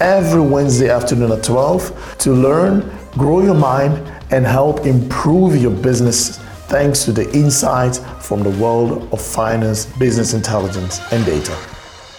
[0.00, 2.82] every Wednesday afternoon at 12 to learn,
[3.16, 3.98] grow your mind,
[4.30, 10.32] and help improve your business thanks to the insights from the world of finance, business
[10.32, 11.52] intelligence and data.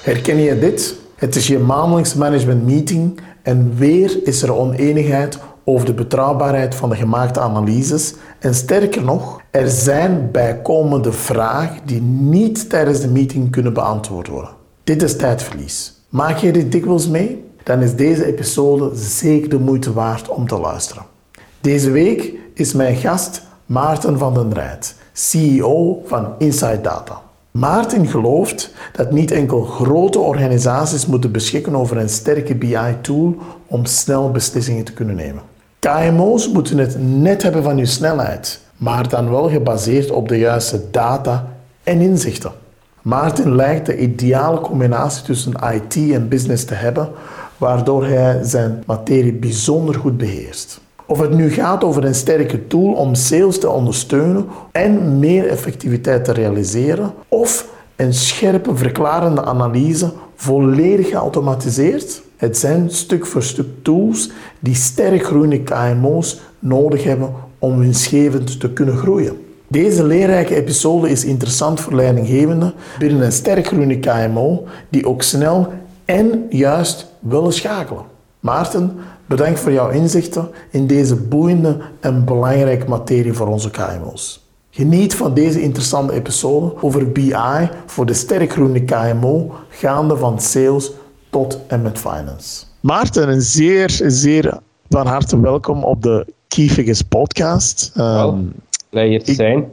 [0.03, 0.95] Herken je dit?
[1.15, 6.89] Het is je maandelijks management meeting en weer is er oneenigheid over de betrouwbaarheid van
[6.89, 8.13] de gemaakte analyses.
[8.39, 14.51] En sterker nog, er zijn bijkomende vragen die niet tijdens de meeting kunnen beantwoord worden.
[14.83, 15.93] Dit is tijdverlies.
[16.09, 17.50] Maak je dit dikwijls mee?
[17.63, 21.03] Dan is deze episode zeker de moeite waard om te luisteren.
[21.61, 27.21] Deze week is mijn gast Maarten van den Rijt, CEO van Inside Data.
[27.51, 33.35] Maarten gelooft dat niet enkel grote organisaties moeten beschikken over een sterke BI-tool
[33.67, 35.41] om snel beslissingen te kunnen nemen.
[35.79, 40.81] KMO's moeten het net hebben van je snelheid, maar dan wel gebaseerd op de juiste
[40.91, 41.47] data
[41.83, 42.51] en inzichten.
[43.01, 47.09] Maarten lijkt de ideale combinatie tussen IT en business te hebben,
[47.57, 50.81] waardoor hij zijn materie bijzonder goed beheerst.
[51.05, 56.25] Of het nu gaat over een sterke tool om sales te ondersteunen en meer effectiviteit
[56.25, 62.21] te realiseren, of een scherpe verklarende analyse volledig geautomatiseerd.
[62.37, 68.73] Het zijn stuk voor stuk tools die sterk groeiende KMO's nodig hebben om winstgevend te
[68.73, 69.50] kunnen groeien.
[69.71, 75.73] Deze leerrijke episode is interessant voor leidinggevenden binnen een sterk groeiende KMO die ook snel
[76.05, 78.03] en juist willen schakelen.
[78.39, 78.95] Maarten,
[79.25, 84.45] bedankt voor jouw inzichten in deze boeiende en belangrijke materie voor onze KMO's.
[84.69, 90.91] Geniet van deze interessante episode over BI voor de sterk groeiende KMO, gaande van sales
[91.29, 92.63] tot en met finance.
[92.79, 94.57] Maarten, een zeer, zeer
[94.89, 97.91] van harte welkom op de Key Figures podcast.
[97.97, 98.53] Um,
[98.91, 99.71] te zijn.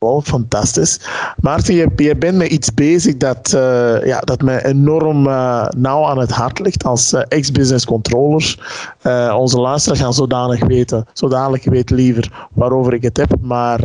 [0.00, 1.00] Wow, fantastisch.
[1.40, 6.04] Maarten, je, je bent met iets bezig dat, uh, ja, dat mij enorm uh, nauw
[6.04, 8.58] aan het hart ligt als uh, ex-business controller.
[9.36, 13.34] onze luisteraars gaan zodanig weten, zodanig weten liever waarover ik het heb.
[13.40, 13.80] Maar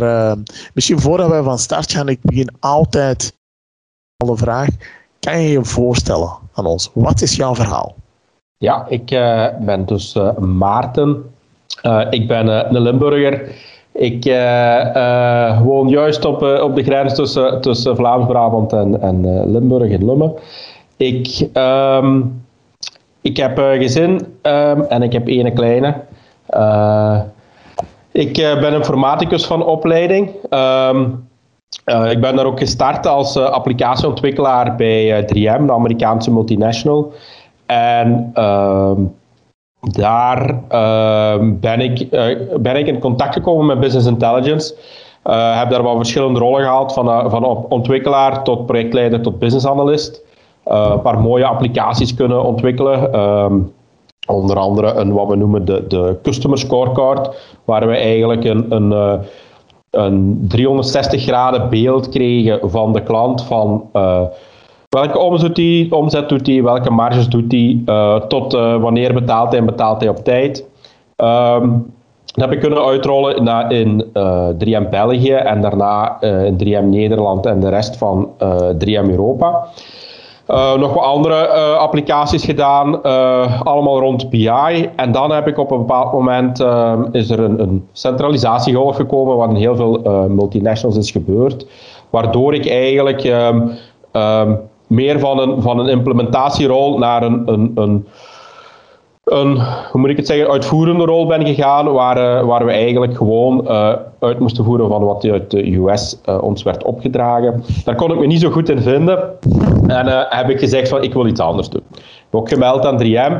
[0.74, 3.34] misschien voordat wij van start gaan, ik begin altijd
[4.18, 4.68] de vraag,
[5.20, 6.90] kan je je voorstellen aan ons?
[6.94, 7.96] Wat is jouw verhaal?
[8.58, 9.06] Ja, ik
[9.66, 11.24] ben dus Maarten.
[12.10, 13.74] ik ben een Limburger.
[13.98, 19.52] Ik uh, uh, woon juist op, uh, op de grens tussen, tussen Vlaams-Brabant en, en
[19.52, 20.34] Limburg en Lummen.
[20.98, 22.44] Ik, um,
[23.22, 24.12] ik heb gezin
[24.42, 25.94] um, en ik heb één kleine.
[28.12, 30.30] ik ben informaticus van opleiding.
[30.50, 31.28] Um,
[31.86, 37.14] ik ben daar ook gestart als applicatieontwikkelaar bij 3M, de Amerikaanse multinational.
[37.66, 38.32] En
[39.92, 44.76] daar uh, ben, ik, uh, ben ik in contact gekomen met business intelligence.
[45.26, 49.68] Uh, heb daar wel verschillende rollen gehad, van, uh, van ontwikkelaar tot projectleider tot business
[49.68, 50.22] analyst.
[50.64, 53.20] een paar mooie applicaties kunnen ontwikkelen.
[53.20, 53.74] Um,
[54.28, 57.36] onder andere een, wat we noemen de, de Customer Scorecard,
[57.66, 59.20] waar we eigenlijk een, een,
[59.90, 63.90] een 360 graden beeld kregen van de klant van
[64.96, 69.50] Welke omzet, die, omzet doet hij, welke marges doet hij, uh, tot uh, wanneer betaalt
[69.50, 70.66] hij en betaalt hij op tijd.
[71.18, 71.94] Um,
[72.26, 77.46] dat heb ik kunnen uitrollen in uh, eh, 3M België en daarna in 3M Nederland
[77.46, 78.30] en de rest van
[78.86, 79.68] 3M Europa.
[80.78, 83.02] nog wat andere applicaties gedaan,
[83.64, 84.90] allemaal rond BI.
[84.96, 86.60] En dan heb ik op een bepaald moment
[87.12, 91.68] is er een, een centralisatiegolf gekomen, waarin heel veel multinationals is gebeurd.
[92.10, 93.72] Waardoor ik eigenlijk um,
[94.12, 98.08] um, meer van een, van een implementatierol naar een, een, een,
[99.24, 99.60] een,
[99.92, 103.62] hoe moet ik het zeggen, uitvoerende rol ben gegaan, waar, uh, waar we eigenlijk gewoon
[103.64, 107.64] uh, uit moesten voeren van wat uit de US eh, ons werd opgedragen.
[107.84, 109.20] Daar kon ik me niet zo goed in vinden
[109.88, 111.84] en heb ik gezegd van ik wil iets anders doen.
[111.92, 113.34] Ik heb ook gemeld aan 3M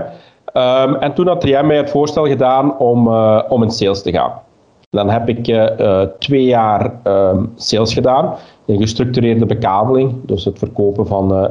[0.54, 3.08] um, en toen had 3M mij het voorstel gedaan om,
[3.50, 4.32] om in sales te gaan.
[4.96, 5.70] Dan heb ik
[6.20, 8.34] twee jaar ehm, sales gedaan
[8.66, 11.50] in gestructureerde bekabeling, dus het verkopen van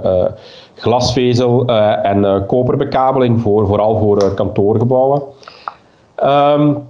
[0.75, 1.67] glasvezel
[2.03, 5.23] en koperbekabeling, voor, vooral voor kantoorgebouwen.
[6.25, 6.87] Um,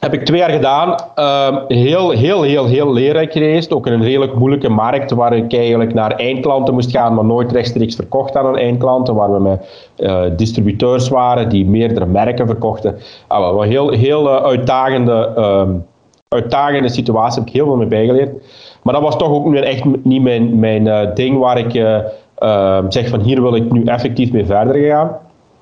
[0.00, 0.94] heb ik twee jaar gedaan.
[1.18, 3.72] Uh, heel, heel, heel, heel leerrijk geweest.
[3.72, 7.52] Ook in een redelijk moeilijke markt waar ik eigenlijk naar eindklanten moest gaan, maar nooit
[7.52, 9.14] rechtstreeks verkocht aan een eindklanten.
[9.14, 12.96] Waar we met distributeurs waren die meerdere merken verkochten.
[13.26, 15.32] Ah, wel, heel, heel uitdagende,
[16.28, 17.38] uitdagende situatie.
[17.38, 18.30] Heb ik heel veel mee bijgeleerd.
[18.82, 23.08] Maar dat was toch ook echt niet mijn, mijn eh, ding waar ik ehm, zeg
[23.08, 25.16] van hier wil ik nu effectief mee verder gaan.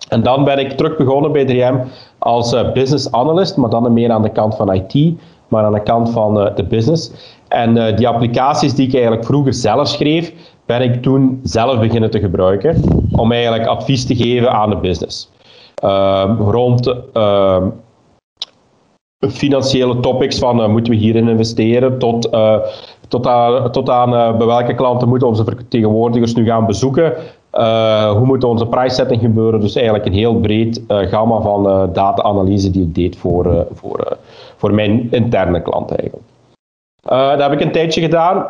[0.08, 1.88] En dan ben ik terug begonnen bij 3M
[2.19, 5.14] als uh, business analyst, maar dan meer aan de kant van IT,
[5.49, 7.11] maar aan de kant van de business.
[7.49, 10.32] En die applicaties die ik eigenlijk vroeger zelf schreef,
[10.66, 12.82] ben ik toen zelf beginnen te gebruiken
[13.12, 15.31] om eigenlijk advies te geven aan de business.
[15.75, 17.69] Ehm, rond ehm,
[19.31, 22.31] financiële topics van moeten we hierin investeren, tot,
[23.09, 27.12] tot aan, tot aan bij welke klanten moeten onze vertegenwoordigers nu gaan bezoeken.
[28.11, 29.61] Hoe moet onze prijszetting gebeuren?
[29.61, 34.17] Dus eigenlijk een heel breed gamma van data-analyse die ik deed voor, voor,
[34.56, 36.29] voor mijn interne klanten eigenlijk.
[37.38, 38.47] dat heb ik een tijdje gedaan.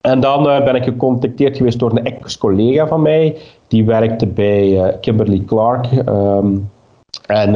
[0.00, 3.36] En dan ben ik gecontacteerd geweest door een ex-collega van mij.
[3.68, 5.86] Die werkte bij Kimberly Clark.
[6.08, 6.70] Um,
[7.26, 7.52] en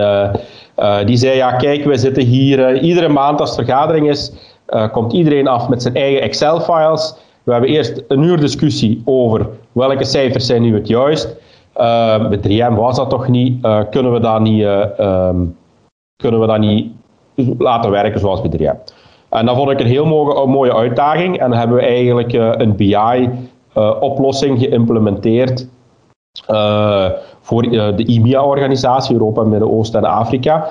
[1.06, 4.32] die zei, ja kijk, we zitten hier iedere maand als vergadering is,
[4.92, 7.14] komt iedereen af met zijn eigen Excel-files.
[7.42, 11.36] We hebben eerst een uur discussie over welke cijfers zijn nu het juist.
[12.28, 13.66] Met 3M was dat toch niet.
[13.90, 14.62] Kunnen, we dat niet
[15.00, 15.56] um,
[16.22, 16.92] kunnen we dat niet
[17.58, 18.76] laten werken zoals bij 3M?
[19.28, 21.38] En dat vond ik een heel mooie, mooie uitdaging.
[21.38, 25.66] En dan hebben we eigenlijk een BI-oplossing geïmplementeerd
[27.40, 30.68] voor de IMIA-organisatie, Europa, Midden-Oosten en Afrika.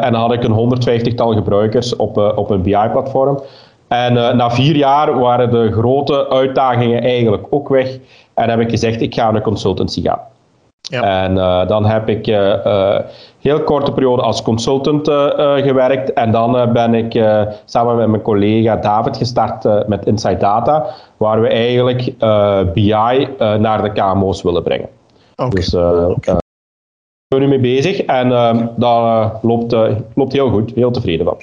[0.00, 0.78] en dan had ik een
[1.12, 3.40] 150-tal gebruikers op, op een BI-platform.
[3.88, 7.98] En na vier jaar waren de grote uitdagingen eigenlijk ook weg.
[8.34, 10.20] En heb ik gezegd, ik ga naar consultancy gaan.
[10.90, 11.22] Ja.
[11.22, 12.98] En uh, dan heb ik uh,
[13.38, 15.08] heel korte periode als consultant
[15.62, 16.12] gewerkt.
[16.12, 17.12] En dan ben ik
[17.64, 20.86] samen met mijn collega David gestart met Inside Data,
[21.16, 22.18] waar we eigenlijk
[22.74, 24.88] BI naar de KMO's willen brengen.
[25.36, 25.48] Okay.
[25.50, 26.36] Dus okay.
[27.28, 28.28] ben nu mee bezig en
[28.76, 29.76] dat loopt,
[30.14, 31.36] loopt heel goed, heel tevreden van.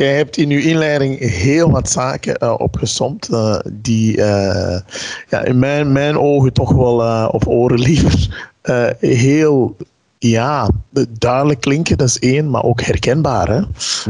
[0.00, 4.78] Jij hebt in uw inleiding heel wat zaken uh, opgesomd uh, die uh,
[5.28, 8.48] ja, in mijn, mijn ogen toch wel, of oren liever,
[8.98, 9.76] heel
[10.22, 10.70] ja,
[11.18, 13.48] duidelijk klinken, dat is één, maar ook herkenbaar.
[13.48, 13.60] Hè?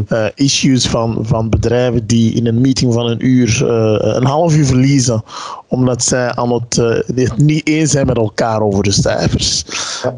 [0.09, 4.57] Uh, issues van, van bedrijven die in een meeting van een uur uh, een half
[4.57, 5.23] uur verliezen,
[5.67, 9.65] omdat zij aan het, uh, niet eens zijn met elkaar over de cijfers.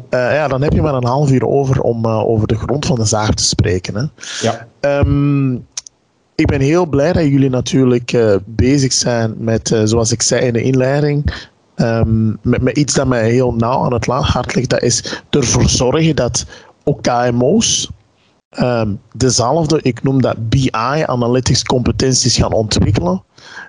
[0.09, 0.31] Ja.
[0.31, 3.05] ja, dan heb je maar een half uur over om over de grond van de
[3.05, 3.95] zaak te spreken.
[3.95, 4.03] Hè?
[4.47, 4.67] Ja.
[4.99, 5.65] Um,
[6.35, 10.61] ik ben heel blij dat jullie natuurlijk bezig zijn met, zoals ik zei in de
[10.61, 11.33] inleiding,
[11.75, 14.69] um, met, met, iets dat mij heel nauw aan het hart ligt.
[14.69, 16.45] Dat is ervoor zorgen dat
[16.83, 17.89] ook KMO's
[18.59, 20.69] um, dezelfde, ik noem dat BI,
[21.05, 23.23] analytics competenties gaan ontwikkelen.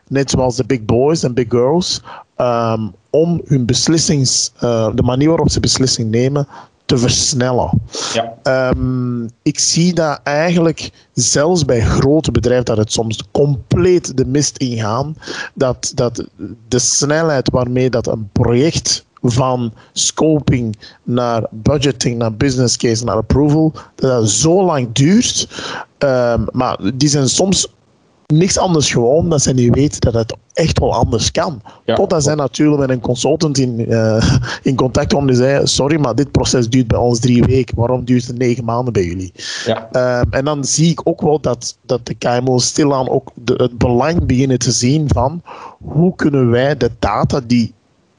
[0.08, 2.02] Net zoals de big boys en big girls.
[2.36, 6.46] Um, om hun beslissings, uh, de manier waarop ze beslissingen nemen,
[6.94, 7.82] te versnellen.
[8.12, 8.70] Ja.
[8.70, 14.56] Um, ik zie dat eigenlijk zelfs bij grote bedrijven dat het soms compleet de mist
[14.56, 15.16] ingaan.
[15.54, 16.24] Dat, dat
[16.68, 23.72] de snelheid waarmee dat een project van scoping naar budgeting, naar business case, naar approval,
[23.94, 25.48] dat dat zo lang duurt.
[25.98, 27.68] Um, maar die zijn soms
[28.26, 31.62] niks anders gewoon dat ze niet weten dat het echt wel anders kan.
[31.84, 36.00] Ja, Totdat zij natuurlijk met een consultant in, uh, in contact komen die zei: Sorry,
[36.00, 37.76] maar dit proces duurt bij ons drie weken.
[37.76, 39.32] Waarom duurt het negen maanden bij jullie?
[39.64, 40.20] Ja.
[40.20, 43.78] Um, en dan zie ik ook wel dat, dat de KMO's stilaan ook de, het
[43.78, 45.42] belang beginnen te zien van
[45.78, 47.74] hoe kunnen wij de data die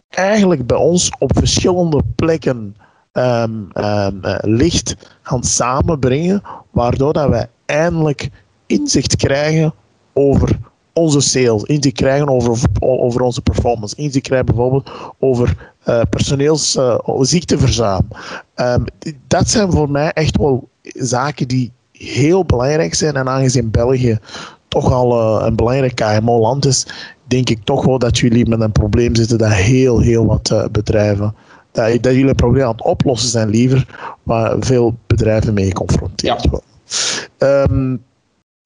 [0.10, 2.76] eigenlijk bij ons op verschillende plekken
[3.14, 8.30] um, um, uh, ligt gaan samenbrengen, waardoor dat wij eindelijk
[8.66, 9.74] inzicht krijgen
[10.18, 10.60] over
[10.94, 16.98] onze sales, inzicht krijgen over, over onze performance, inzicht krijgen bijvoorbeeld over uh, personeels uh,
[17.20, 18.08] ziekteverzuim.
[18.56, 18.84] Um,
[19.28, 23.16] dat zijn voor mij echt wel zaken die heel belangrijk zijn.
[23.16, 24.18] En aangezien België
[24.68, 26.88] toch al uh, een belangrijk KMO-land is,
[27.24, 31.36] denk ik toch wel dat jullie met een probleem zitten dat heel, heel wat bedrijven
[31.76, 33.86] dat, dat jullie een probleem aan het oplossen zijn liever,
[34.24, 36.50] waar veel bedrijven mee geconfronteerd ja.
[36.50, 37.72] worden.
[37.72, 38.04] Um,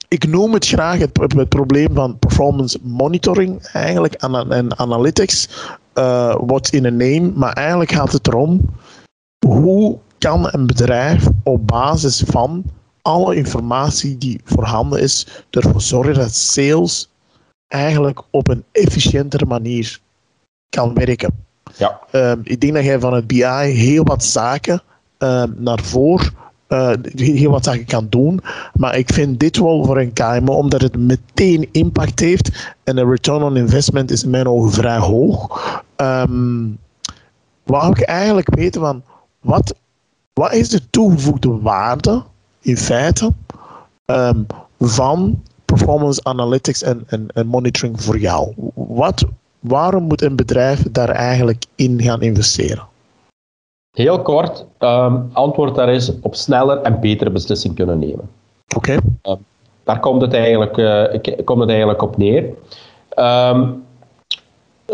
[0.10, 5.50] ik noem het graag het, het, probleem van performance monitoring, eigenlijk, en, analytics.
[5.94, 8.70] Uh, what's in a name, maar eigenlijk gaat het erom
[9.48, 12.64] hoe kan een bedrijf op basis van
[13.02, 17.10] alle informatie die voorhanden is ervoor zorgen dat sales
[17.68, 20.00] eigenlijk op een efficiëntere manier
[20.70, 21.46] kan werken.
[21.78, 22.00] Ja.
[22.12, 24.82] Ehm, ik denk dat jij van het BI heel wat zaken
[25.18, 26.34] ehm, naar voren
[26.70, 28.42] uh, heel wat zaken kan doen.
[28.74, 32.74] Maar ik vind dit wel voor een KMO, omdat het meteen impact heeft.
[32.84, 35.62] En de return on investment is in mijn ogen vrij hoog.
[35.98, 36.78] Um,
[37.64, 39.04] wou ik eigenlijk weten van,
[39.40, 39.76] wat,
[40.34, 42.24] wat is de toegevoegde waarde,
[42.62, 43.34] in feite,
[44.06, 44.46] um,
[44.80, 48.54] van performance analytics en, en, en monitoring voor jou?
[48.74, 49.26] Wat,
[49.60, 52.88] waarom moet een bedrijf daar eigenlijk in gaan investeren?
[53.94, 58.30] Heel kort, um, antwoord daar is op sneller en betere beslissingen kunnen nemen.
[58.76, 58.98] Oké.
[59.22, 59.36] Ehm,
[59.84, 61.04] daar komt het, eigenlijk, uh,
[61.44, 62.44] komt het eigenlijk op neer.
[63.16, 63.84] Um,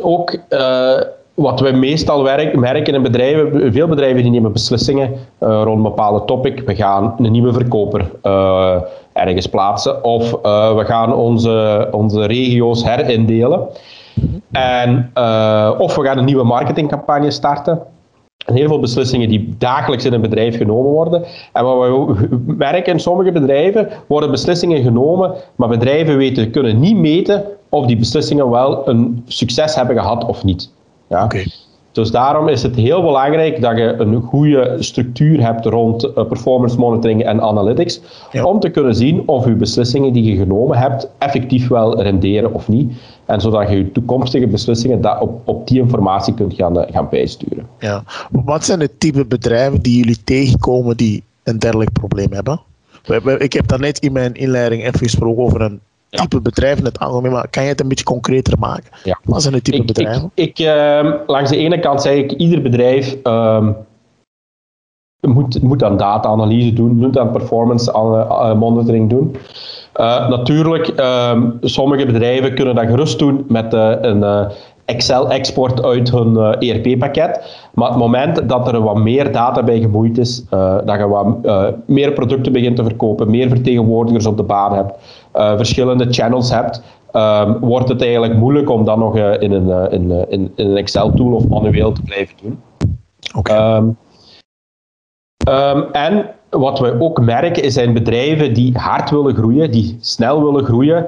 [0.02, 1.02] ook uh,
[1.34, 5.84] wat we meestal werk, merken in bedrijven, veel bedrijven die nemen beslissingen uh, rond een
[5.84, 6.60] bepaalde topic.
[6.60, 8.12] We gaan een nieuwe verkoper
[9.14, 10.32] ergens plaatsen of
[10.76, 13.68] we gaan onze, onze regio's herindelen.
[14.52, 15.12] En,
[15.78, 17.82] of we gaan een nieuwe marketingcampagne starten
[18.54, 21.26] heel veel beslissingen die dagelijks in een bedrijf genomen worden.
[21.54, 26.98] En wat we merken in sommige bedrijven worden beslissingen genomen, maar bedrijven weten, kunnen niet
[26.98, 30.72] meten of die beslissingen wel een succes hebben gehad of niet.
[31.08, 31.28] Ja?
[31.96, 36.78] Dus daarom is het heel belangrijk dat je een goede structuur hebt rond eh, performance
[36.78, 38.02] monitoring en analytics,
[38.44, 42.68] om te kunnen zien of je beslissingen die je genomen hebt effectief wel renderen of
[42.68, 42.94] niet.
[43.26, 47.68] En zodat je je toekomstige beslissingen op, op die informatie kunt gaan, eh, gaan bijsturen.
[47.80, 48.04] Ja.
[48.32, 52.60] Wat zijn de type bedrijven die jullie tegenkomen die een dergelijk probleem hebben?
[53.38, 55.80] Ik heb daarnet in mijn inleiding even gesproken over een
[56.16, 58.90] type bedrijven in het algemeen, maar kan je het een beetje concreter maken?
[59.04, 59.20] Ja.
[59.24, 60.32] Wat zijn de type bedrijven?
[60.34, 63.68] Ik, ik uh, langs de ene kant zeg ik, ieder bedrijf uh,
[65.22, 69.36] moet, moet aan data-analyse doen, moet aan performance uh, monitoring doen.
[69.96, 74.52] Uh, natuurlijk, ehm, sommige bedrijven kunnen dat gerust doen met een
[74.86, 77.38] Excel-export uit hun ERP-pakket.
[77.38, 77.42] E
[77.74, 80.46] maar het moment dat er wat meer data bij gemoeid is,
[80.86, 81.38] dat je wat
[81.88, 84.94] meer producten begint te verkopen, meer vertegenwoordigers op de baan hebt,
[85.36, 86.82] verschillende channels hebt,
[87.16, 90.52] um, wordt het eigenlijk moeilijk om dat nog uh, in, een, uh, in, in, in,
[90.56, 92.60] een Excel-tool of manueel te blijven doen.
[93.36, 93.78] Okay.
[93.78, 93.98] Um,
[95.50, 100.44] um, en wat we ook merken is zijn bedrijven die hard willen groeien, die snel
[100.44, 101.08] willen groeien,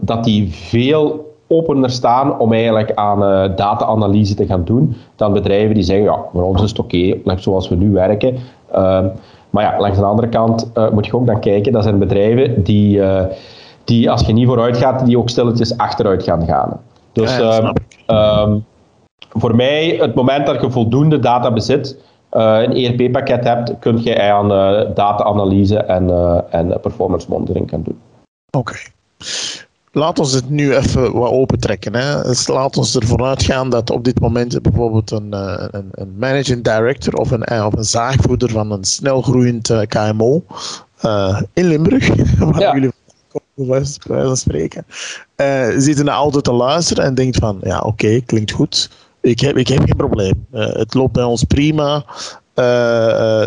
[0.00, 3.18] dat die veel opener staan om eigenlijk aan
[3.56, 7.38] data-analyse te gaan doen dan bedrijven die zeggen, ja, voor ons is het oké, okay,
[7.38, 8.36] zoals we nu werken.
[9.50, 12.62] Maar ja, langs de andere kant uh, moet je ook dan kijken, dat zijn bedrijven
[12.62, 13.24] die, uh,
[13.84, 16.80] die als je niet vooruit gaat, die ook stilletjes achteruit gaan gaan.
[17.12, 17.74] Dus ja,
[18.42, 18.64] um,
[19.30, 21.96] voor mij, het moment dat je voldoende data bezit,
[22.32, 24.48] uh, een ERP-pakket hebt, kun je aan
[24.94, 26.10] data-analyse en,
[26.50, 27.98] en performance monitoring gaan doen.
[28.50, 28.70] Oké.
[28.70, 29.66] Okay
[29.98, 31.94] laat ons het nu even wat opentrekken.
[31.94, 32.22] Hè.
[32.22, 36.64] Dus laat ons ervan uitgaan dat op dit moment bijvoorbeeld een, eh, een, een managing
[36.64, 40.44] director of een, eh, of een zaagvoerder van een snelgroeiend uh, KMO
[41.02, 42.74] uh, in Limburg, waar ja.
[42.74, 42.92] jullie
[43.98, 44.86] van spreken,
[45.36, 48.90] uh, zit in de auto te luisteren en denkt van, ja oké, okay, klinkt goed.
[49.20, 50.46] Ik heb, ik heb geen probleem.
[50.50, 52.04] het loopt bij ons prima.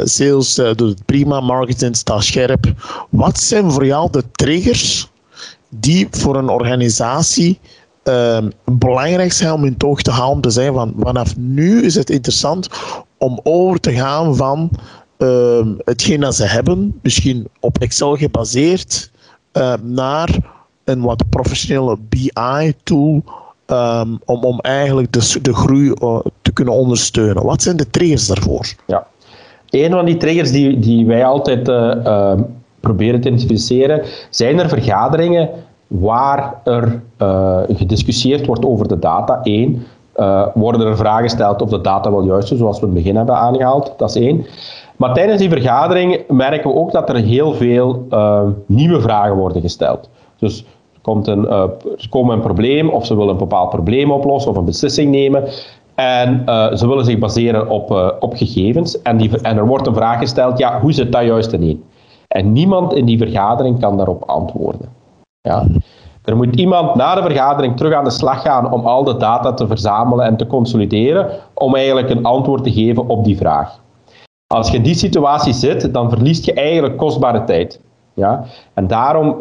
[0.04, 2.74] sales doet het prima, marketing staat scherp.
[3.10, 5.11] Wat zijn voor jou de triggers
[5.76, 7.60] die voor een organisatie
[8.04, 10.36] uh, belangrijk zijn om in toog te houden.
[10.36, 12.70] Om te zeggen van vanaf nu is het interessant
[13.18, 14.70] om over te gaan van
[15.18, 19.12] uh, hetgeen dat ze hebben, misschien op Excel gebaseerd,
[19.54, 20.30] uh, naar
[20.84, 23.24] een wat professionele BI-tool
[24.26, 27.44] om, om eigenlijk de, de groei uh, te kunnen ondersteunen.
[27.44, 28.74] Wat zijn de triggers daarvoor?
[28.88, 29.08] Ja.
[29.70, 32.42] Een van die triggers die, die wij altijd ehm,
[32.82, 35.50] proberen te identificeren, zijn er vergaderingen
[35.88, 39.40] waar er uh, gediscussieerd wordt over de data.
[39.44, 39.84] Eén,
[40.16, 43.02] uh, worden er vragen gesteld of de data wel juist is, zoals we in het
[43.02, 43.94] begin hebben aangehaald.
[43.98, 44.46] Dat is één.
[44.96, 49.62] Maar tijdens die vergadering merken we ook dat er heel veel uh, nieuwe vragen worden
[49.62, 50.10] gesteld.
[50.40, 50.66] Dus
[51.02, 51.64] komt een, uh,
[52.10, 55.44] komt een probleem, of ze willen een bepaald probleem oplossen of een beslissing nemen.
[55.96, 56.44] En
[56.78, 59.02] ze willen zich baseren op, op gegevens.
[59.02, 61.84] En, die, en er wordt een vraag gesteld, ja, hoe zit dat juist in?
[62.32, 64.90] En niemand in die vergadering kan daarop antwoorden.
[65.42, 65.66] Ja.
[66.24, 69.54] Er moet iemand na de vergadering terug aan de slag gaan om al de data
[69.54, 73.80] te verzamelen en te consolideren, om eigenlijk een antwoord te geven op die vraag.
[74.48, 77.80] Als je in die situatie zit, dan verliest je eigenlijk kostbare tijd.
[78.14, 78.44] Ja?
[78.74, 79.36] En daarom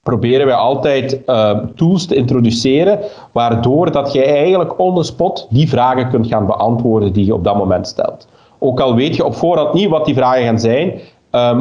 [0.00, 2.98] proberen wij altijd uh, tools te introduceren,
[3.32, 7.44] waardoor dat je eigenlijk on the spot die vragen kunt gaan beantwoorden die je op
[7.44, 8.28] dat moment stelt.
[8.58, 11.00] Ook al weet je op voorhand niet wat die vragen gaan zijn,
[11.34, 11.60] ehm,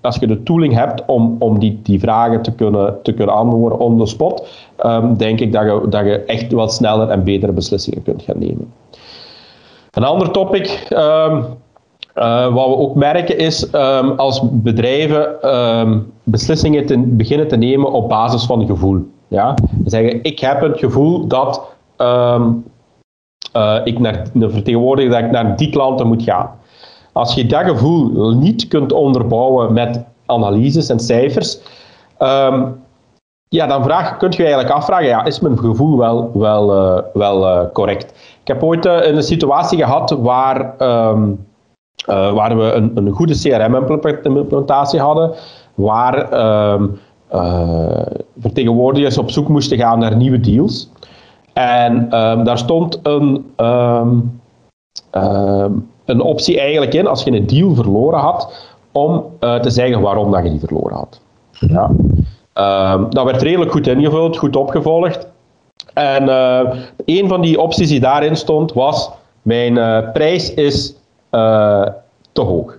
[0.00, 3.78] als je de tooling hebt om, om die, die vragen te kunnen, te kunnen antwoorden
[3.78, 4.48] on the spot,
[4.86, 8.38] um, denk ik dat je, dat je echt wat sneller en betere beslissingen kunt gaan
[8.38, 8.72] nemen.
[9.90, 11.44] Een ander topic, um,
[12.14, 13.72] uh, wat we ook merken is
[14.16, 15.36] als bedrijven
[16.22, 19.06] beslissingen beginnen te nemen op basis van gevoel.
[19.28, 19.54] Ja?
[19.84, 21.62] Zeggen, ik heb het gevoel dat
[23.56, 26.50] uh, ik naar, vertegenwoordiger dat ik naar die klanten moet gaan.
[27.14, 31.58] Als je dat gevoel niet kunt onderbouwen met analyses en cijfers,
[32.18, 32.82] um,
[33.48, 37.42] ja, dan vraag, kun je eigenlijk afvragen, ja, is mijn gevoel wel, wel, uh, wel
[37.42, 38.10] uh, correct?
[38.40, 41.46] Ik heb ooit uh, een situatie gehad waar, um,
[42.06, 45.34] waar we een, een goede CRM-implementatie hadden,
[45.74, 46.32] waar
[46.72, 46.98] um,
[48.38, 50.90] vertegenwoordigers op zoek moesten gaan naar nieuwe deals.
[51.52, 52.08] En
[52.44, 53.44] daar stond een,
[56.04, 60.30] een optie eigenlijk in, als je een deal verloren had, om uh, te zeggen waarom
[60.30, 61.20] dat je die verloren had.
[61.50, 61.90] Ja.
[63.10, 65.28] dat werd redelijk goed ingevuld, goed opgevolgd.
[65.94, 69.10] En uh, een van die opties die daarin stond was:
[69.42, 70.94] mijn uh, prijs is
[72.32, 72.78] te hoog.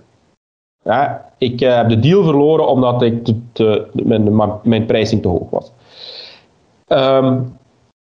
[0.82, 5.50] Ja, ik heb de deal verloren omdat ik te, te, mijn, mijn prijsing te hoog
[5.50, 5.72] was.
[6.88, 7.55] Um,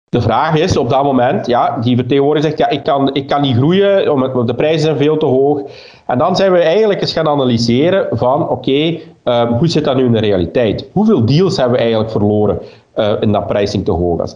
[0.10, 3.42] de vraag is op dat moment, ja, die vertegenwoordiger zegt, ja, ik kan, ik kan
[3.42, 5.62] niet groeien, omdat de prijzen zijn veel te hoog.
[6.06, 10.06] En dan zijn we eigenlijk eens gaan analyseren van, oké, um, hoe zit dat nu
[10.06, 10.90] in de realiteit?
[10.92, 12.60] Hoeveel deals hebben we eigenlijk verloren
[12.96, 14.36] uh, in dat prijsing te hoog was?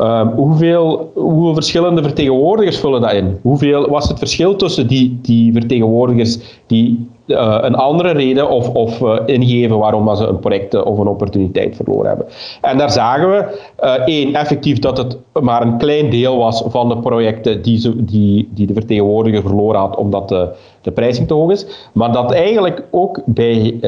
[0.00, 3.38] Um, hoeveel, hoeveel verschillende vertegenwoordigers vullen dat in?
[3.42, 9.00] Hoeveel was het verschil tussen die, die vertegenwoordigers die uh, een andere reden of, of
[9.00, 12.26] uh, ingeven waarom ze een project of een opportuniteit verloren hebben?
[12.60, 13.60] En daar zagen we,
[14.04, 18.48] één, effectief dat het maar een klein deel was van de projecten die, ze, die,
[18.54, 20.48] die de vertegenwoordiger verloren had omdat de,
[20.80, 23.78] de prijzing te hoog is, maar dat eigenlijk ook bij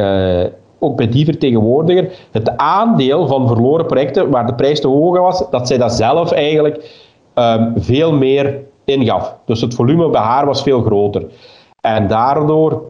[0.78, 5.50] ook bij die vertegenwoordiger, het aandeel van verloren projecten waar de prijs te hoog was,
[5.50, 9.36] dat zij dat zelf eigenlijk um, veel meer ingaf.
[9.44, 11.24] Dus het volume bij haar was veel groter.
[11.80, 12.82] En daardoor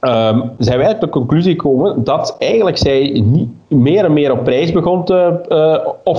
[0.00, 4.44] um, zijn wij tot de conclusie gekomen dat eigenlijk zij niet meer en meer op
[4.44, 5.40] prijs begon te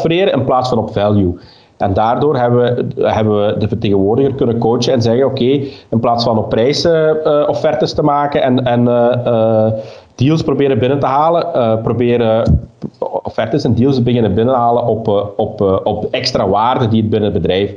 [0.05, 1.39] uh, in plaats van op value.
[1.77, 2.61] En daardoor hebben
[2.95, 5.43] we, hebben we de vertegenwoordiger kunnen coachen en zeggen: oké,
[5.89, 7.11] in plaats van op prijs uh,
[7.47, 8.87] offertes te maken en, en
[10.23, 12.67] deals proberen binnen te halen, uh, proberen
[12.99, 17.33] offertes en deals beginnen binnenhalen op, uh, op, uh, op extra waarde die het binnen
[17.33, 17.71] het bedrijf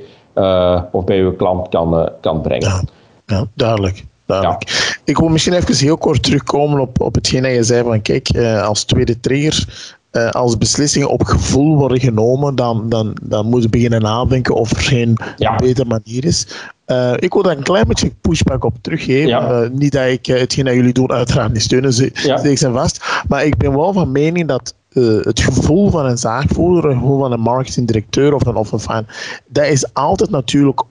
[0.92, 2.68] of bij uw klant kan, kan brengen.
[2.68, 2.82] Ja,
[3.26, 4.04] ja duidelijk.
[4.26, 4.68] duidelijk.
[4.68, 4.96] Ja.
[5.04, 8.36] Ik wil misschien even heel kort terugkomen op, op hetgeen dat je zei van kijk,
[8.62, 9.66] als tweede trigger
[10.14, 14.70] uh, als beslissingen op gevoel worden genomen, dan, dan, dan moeten we beginnen nadenken of
[14.70, 15.56] er geen ja.
[15.56, 16.46] betere manier is.
[16.86, 19.28] Uh, ik wil daar een klein beetje pushback op teruggeven.
[19.28, 19.62] Ja.
[19.62, 22.56] Uh, niet dat ik hetgeen dat jullie doen uiteraard niet steunen, ze, ja.
[22.56, 23.04] zijn vast.
[23.28, 24.74] Maar ik ben wel van mening dat
[25.22, 29.06] het gevoel van een zaakvoerder, het gevoel van een marketingdirecteur of een, of een fan,
[29.46, 30.82] dat is altijd natuurlijk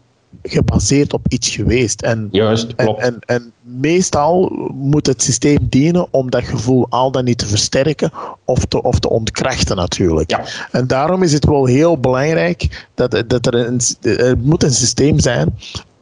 [0.41, 2.01] gebaseerd op iets geweest.
[2.01, 3.01] En, Juist, klopt.
[3.01, 7.47] En, en, en, meestal moet het systeem dienen om dat gevoel al dan niet te
[7.47, 8.11] versterken
[8.45, 10.29] of te, of te ontkrachten natuurlijk.
[10.29, 10.43] Ja.
[10.71, 15.19] En daarom is het wel heel belangrijk dat, dat er, een, er moet een systeem
[15.19, 15.53] zijn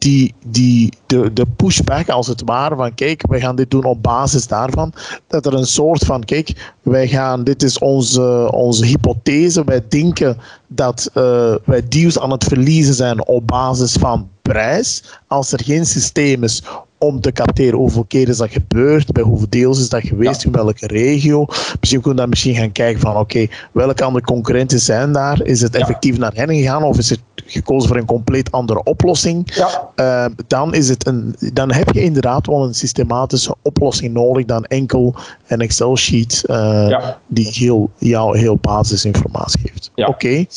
[0.02, 4.02] die, die de, de pushback als het ware van kijk, wij gaan dit doen op
[4.02, 4.92] basis daarvan,
[5.26, 10.38] dat er een soort van kijk, wij gaan, dit is onze, onze hypothese, wij denken
[10.66, 15.02] dat uh, wij deals aan het verliezen zijn op basis van prijs.
[15.26, 16.62] Als er geen systeem is
[17.02, 20.52] om te capteren hoeveel keer is dat gebeurd, bij hoeveel deels is dat geweest, in
[20.52, 21.44] welke regio.
[21.80, 25.42] Misschien kunnen we dan misschien gaan kijken van oké, welke andere concurrenten zijn daar?
[25.42, 29.54] Is het effectief naar hen gegaan of is het gekozen voor een compleet andere oplossing?
[29.54, 29.90] Ja.
[29.96, 34.64] Uh, dan, is het een, dan heb je inderdaad wel een systematische oplossing nodig dan
[34.64, 35.14] enkel
[35.46, 36.56] een Excel-sheet uh,
[36.88, 37.18] ja.
[37.26, 39.90] die heel, jou heel basisinformatie geeft.
[39.94, 40.08] Oké.
[40.08, 40.48] Okay.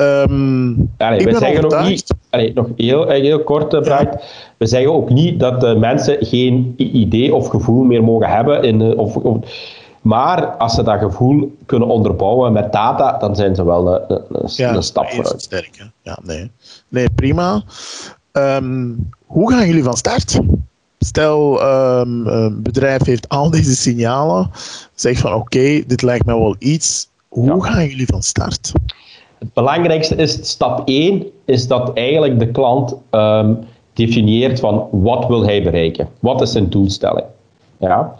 [0.00, 4.20] Um, allee, we zeggen ook niet, allee, nog heel, heel kort, uh, ja.
[4.56, 8.62] we zeggen ook niet dat de mensen geen idee of gevoel meer mogen hebben.
[8.62, 9.38] In, of, of,
[10.00, 14.48] maar als ze dat gevoel kunnen onderbouwen met data, dan zijn ze wel een, een,
[14.56, 15.42] ja, een stap vooruit.
[15.42, 16.50] Sterk, ja, nee.
[16.88, 17.62] nee, prima.
[18.32, 20.40] Um, hoe gaan jullie van start?
[20.98, 24.50] Stel, um, een bedrijf heeft al deze signalen,
[24.94, 27.08] zegt van oké, okay, dit lijkt mij wel iets.
[27.28, 28.72] Hoe gaan jullie van start?
[29.38, 33.58] Het belangrijkste is, stap 1, is dat eigenlijk de klant um,
[33.92, 36.08] definieert van wat wil hij bereiken.
[36.20, 37.26] Wat is zijn doelstelling.
[37.76, 38.14] Ja?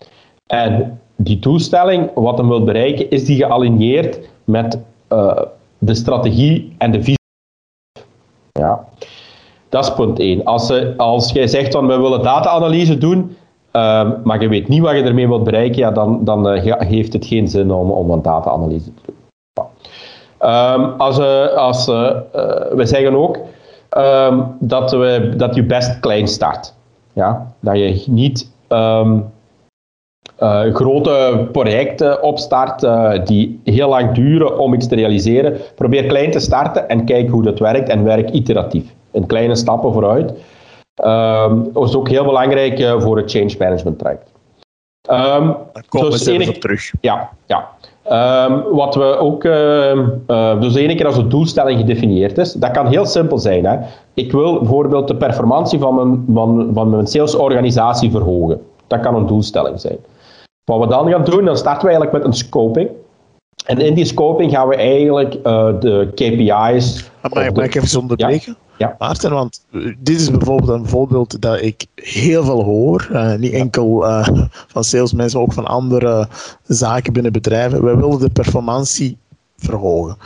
[0.46, 4.78] En die doelstelling, wat hem wil bereiken, is die gealigneerd met
[5.12, 5.40] uh,
[5.78, 7.16] de strategie en de visie.
[8.52, 8.84] Ja?
[9.68, 10.44] Dat is punt 1.
[10.44, 13.36] Als, als jij zegt van we willen data-analyse doen,
[13.70, 17.26] ehm, maar je weet niet wat je ermee wilt bereiken, ja, dan, dan heeft het
[17.26, 19.16] geen zin om, om een data-analyse te doen.
[20.38, 21.18] Ehm, als,
[21.56, 23.38] als, we zeggen ook
[23.88, 26.74] ehm, dat, we, dat je best klein start.
[27.12, 27.52] Ja?
[27.60, 28.50] Dat je niet
[30.42, 35.60] uh, grote projecten opstart uh, die heel lang duren om iets te realiseren.
[35.74, 38.84] Probeer klein te starten en kijk hoe dat werkt en werk iteratief.
[39.10, 40.32] In kleine stappen vooruit.
[41.04, 44.30] Um, dat is ook heel belangrijk uh, voor het change management traject.
[45.10, 46.92] Um, Daar komen dus we enig, op terug.
[47.00, 47.68] Ja, ja.
[48.12, 52.86] Um, wat we ook, uh, dus ene keer als de doelstelling gedefinieerd is, dat kan
[52.86, 53.64] heel simpel zijn.
[53.64, 53.76] Hè.
[54.14, 58.60] Ik wil bijvoorbeeld de performantie van mijn, van, van mijn salesorganisatie verhogen.
[58.86, 59.98] Dat kan een doelstelling zijn.
[60.64, 62.88] Wat we dan gaan doen, dan starten we eigenlijk met een scoping.
[63.66, 67.10] En in die scoping gaan we eigenlijk uh, de KPI's.
[67.20, 68.56] Maar mag ik even onderbreken?
[68.58, 68.67] Ja.
[68.98, 73.08] Maarten, want eh, dit is bijvoorbeeld een voorbeeld dat ik heel veel hoor.
[73.12, 74.28] Uh, niet enkel uh,
[74.66, 76.28] van salesmensen, ook van andere
[76.66, 77.84] zaken binnen bedrijven.
[77.84, 79.16] Wij willen de performantie
[79.56, 80.16] verhogen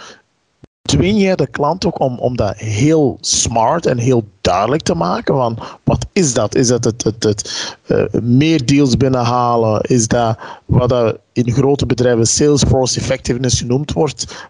[0.83, 5.35] dwing je de klant ook om, om dat heel smart en heel duidelijk te maken.
[5.35, 6.55] Van wat is dat?
[6.55, 9.81] Is dat het, het, het uh, meer deals binnenhalen?
[9.81, 14.49] Is dat wat dat in grote bedrijven Salesforce effectiveness genoemd wordt?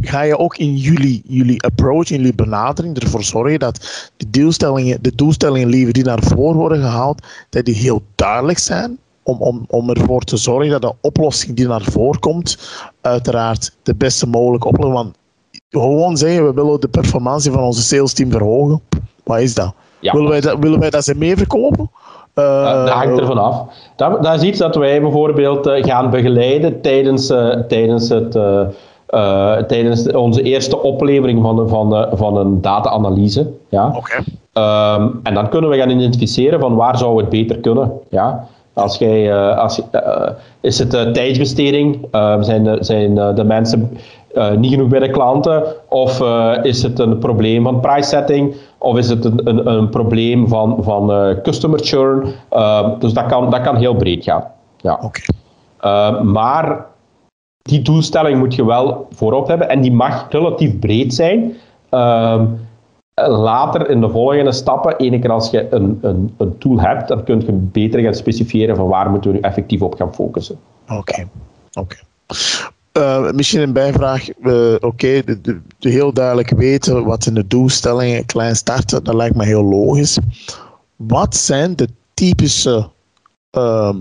[0.00, 5.02] Ga je ook in jullie, jullie approach, in jullie benadering ervoor zorgen dat de doelstellingen,
[5.02, 9.64] de doelstellingen liever die naar voren worden gehaald, dat die heel duidelijk zijn om, om,
[9.68, 12.58] om ervoor te zorgen dat de oplossing die naar voren komt,
[13.00, 14.96] uiteraard de beste mogelijke oplossing.
[14.96, 15.16] Want
[15.70, 18.80] gewoon zeggen, we willen de performantie van onze sales team verhogen.
[19.24, 19.74] Wat is dat?
[20.00, 21.90] Willen, wij dat willen wij dat ze meer verkopen?
[22.34, 23.66] Uh, dat hangt ervan af.
[23.96, 28.34] Dat, dat, is iets dat wij bijvoorbeeld uh, gaan begeleiden tijdens, uh, tijdens, het,
[29.66, 33.50] tijdens onze eerste oplevering van, van, van een data-analyse.
[33.68, 33.94] Ja?
[33.96, 34.24] Okay.
[34.54, 37.92] Um, en dan kunnen we gaan identificeren van waar zou het beter kunnen.
[38.08, 38.46] Ja?
[38.74, 40.28] Als jij, uh, als, uh,
[40.60, 42.06] is het tijdsbesteding?
[42.40, 43.98] zijn zijn de mensen
[44.56, 45.62] niet genoeg bij de klanten?
[45.88, 46.22] Of
[46.62, 48.54] is het een probleem van price setting?
[48.78, 52.24] Of is het een, een, een probleem van, van customer churn?
[52.98, 54.44] dus dat kan, dat kan heel breed gaan.
[54.76, 55.00] Ja.
[55.02, 56.22] Okay.
[56.22, 56.86] maar
[57.62, 61.56] die doelstelling moet je wel voorop hebben en die mag relatief breed zijn.
[61.88, 62.46] Ehm,
[63.14, 67.24] later in de volgende stappen, ene keer als je een, een, een tool hebt, dan
[67.24, 70.58] kun je beter gaan specifieren van waar moeten we nu effectief op gaan focussen.
[70.88, 71.28] Oké,
[71.72, 71.96] oké.
[72.98, 74.38] Uh, misschien een bijvraag.
[74.40, 75.22] Uh, Oké,
[75.80, 80.18] heel duidelijk weten wat in de doelstellingen klein starten, dat lijkt me heel logisch.
[80.96, 82.88] Wat zijn de typische
[83.56, 83.94] uh,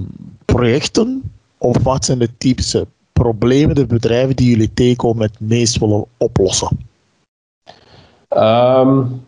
[0.46, 2.88] projecten of wat zijn de typische
[3.22, 6.78] problemen, de bedrijven die jullie tegenkomen het meest willen oplossen?
[8.38, 9.22] Um,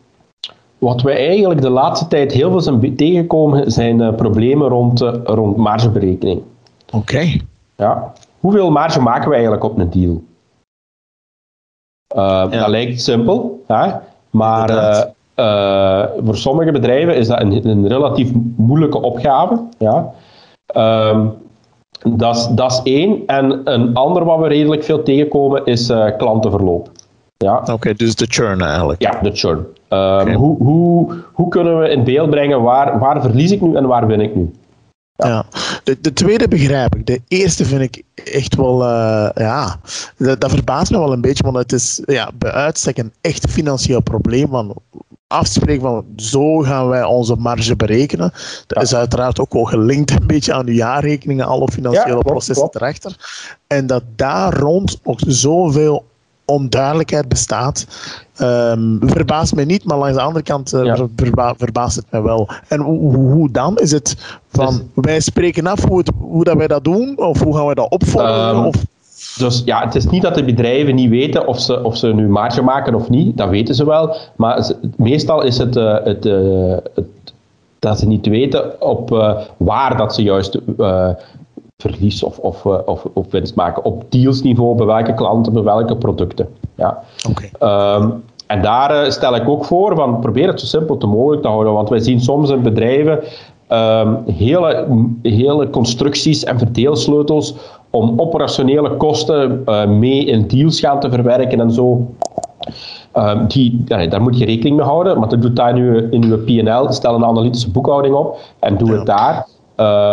[0.78, 5.14] wat we eigenlijk de laatste tijd heel veel zijn tegengekomen zijn uh, problemen rond, uh,
[5.24, 6.42] rond margeberekening.
[6.92, 7.40] Oké.
[7.76, 8.14] Ja.
[8.40, 10.22] Hoeveel marge maken we eigenlijk op een deal?
[12.16, 13.92] Uh, Dat lijkt simpel, hè?
[14.30, 14.70] maar
[16.26, 19.64] voor sommige bedrijven is dat een, een relatief moeilijke opgave.
[19.78, 20.14] Ja?
[20.76, 21.43] Um,
[22.56, 23.24] dat is één.
[23.26, 26.90] En een ander wat we redelijk veel tegenkomen is klantenverloop.
[27.38, 27.64] Ja.
[27.72, 29.02] Oké, dus de churn eigenlijk.
[29.02, 29.66] Ja, de churn.
[29.90, 33.88] Um, hoe, hoe, hoe kunnen we in beeld brengen waar, waar verlies ik nu en
[33.88, 34.52] waar win ik nu?
[35.16, 35.46] Ja, ja.
[35.84, 37.06] De, de, tweede begrijp ik.
[37.06, 39.80] De eerste vind ik echt wel, uh, ja,
[40.18, 43.50] dat, dat, verbaast me wel een beetje, want het is ja, bij uitstek een echt
[43.50, 44.48] financieel probleem.
[44.50, 44.82] Van
[45.34, 48.34] afspreken van zo gaan wij onze marge berekenen.
[48.68, 52.70] Dat is uiteraard ook wel gelinkt een beetje aan de jaarrekeningen, alle financiële ja, processen
[52.72, 53.16] erachter.
[53.68, 56.06] En dat daar rond nog zoveel
[56.46, 57.86] onduidelijkheid bestaat.
[58.42, 61.04] Um, verbaast mij niet, maar langs de andere kant uh,
[61.58, 62.50] verbaast het mij wel.
[62.68, 63.78] En hoe, hoe dan?
[63.78, 67.44] Is het van dus- wij spreken af hoe, het, hoe dat wij dat doen, of
[67.44, 68.56] hoe gaan wij dat opvolgen?
[68.56, 68.76] Um, of?
[69.38, 72.28] Dus ja, het is niet dat de bedrijven niet weten of ze, of ze nu
[72.28, 74.16] marge maken of niet, dat weten ze wel.
[74.36, 77.06] Maar meestal is het, uh, het, uh, het,
[77.80, 79.10] dat ze niet weten op
[79.58, 80.60] waar dat ze juist
[81.84, 83.86] verlies of, of, eh, of, of winst maken.
[83.86, 86.48] Op dealsniveau, bij welke klanten, bij welke producten.
[86.76, 87.04] Ja.
[87.30, 87.50] Okay.
[87.60, 88.10] Ehm,
[88.48, 91.48] en daar uh, stel ik ook voor van probeer het zo simpel te mogelijk te
[91.48, 91.74] houden.
[91.74, 93.20] Want wij zien soms in bedrijven
[93.70, 94.88] um, hele,
[95.22, 97.56] hele constructies en verdeelsleutels
[97.90, 102.08] om operationele kosten uh, mee in deals gaan te verwerken en zo.
[103.18, 106.92] Um, die, daar moet je rekening mee houden, maar doe daar nu in je PL,
[106.92, 109.48] stel een analytische boekhouding op en doe het daar.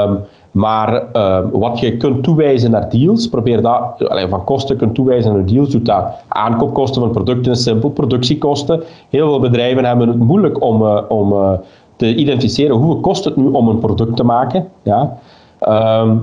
[0.07, 0.19] Um,
[0.51, 5.33] maar uh, wat je kunt toewijzen naar deals, probeer dat, allez, van kosten kunt toewijzen
[5.33, 8.83] naar deals, doet dat aankoopkosten van producten is simpel, productiekosten.
[9.09, 11.53] Heel veel bedrijven hebben het moeilijk om, uh, om, uh,
[11.97, 14.69] te identificeren hoeveel kost het nu om een product te maken.
[14.83, 15.19] Ja?
[15.59, 16.17] Ehm,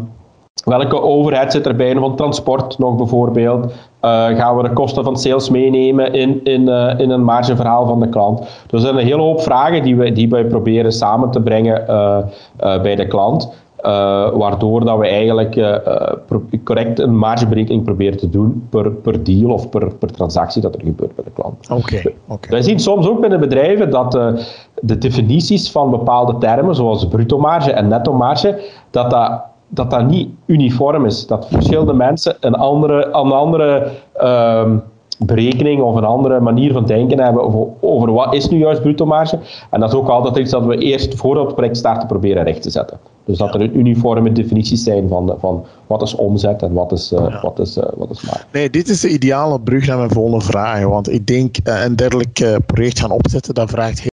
[0.65, 3.65] welke overheid zit erbij van transport nog bijvoorbeeld?
[3.65, 3.71] Uh,
[4.25, 8.39] gaan we de kosten van sales meenemen in, in, in een margeverhaal van de klant?
[8.39, 11.85] Dus er zijn een hele hoop vragen die wij, die wij proberen samen te brengen
[12.57, 13.51] bij de klant.
[13.85, 15.77] Uh, waardoor dat we eigenlijk uh,
[16.63, 20.81] correct een margeberekening proberen te doen per, per deal of per, per transactie dat er
[20.83, 21.69] gebeurt bij de klant.
[21.69, 21.81] Oké.
[21.81, 22.49] Okay, okay.
[22.49, 24.27] Wij zien soms ook binnen bedrijven dat uh,
[24.81, 28.59] de definities van bepaalde termen, zoals bruto marge en netto marge,
[28.91, 31.27] dat dat, dat, dat niet uniform is.
[31.27, 34.83] Dat verschillende mensen een andere, een andere um,
[35.17, 39.05] berekening of een andere manier van denken hebben over, over wat is nu juist bruto
[39.05, 39.39] marge.
[39.69, 42.61] En dat is ook altijd iets dat we eerst voordat het project starten proberen recht
[42.61, 42.99] te zetten.
[43.25, 47.11] Dus dat er een uniforme definities zijn van, van wat is omzet en wat is,
[47.11, 47.41] uh, ja.
[47.41, 48.43] wat is, uh, wat is marge.
[48.51, 50.83] Nee, dit is de ideale brug naar mijn volgende vraag.
[50.83, 54.16] Want ik denk uh, een dergelijk project gaan opzetten, dat vraagt heel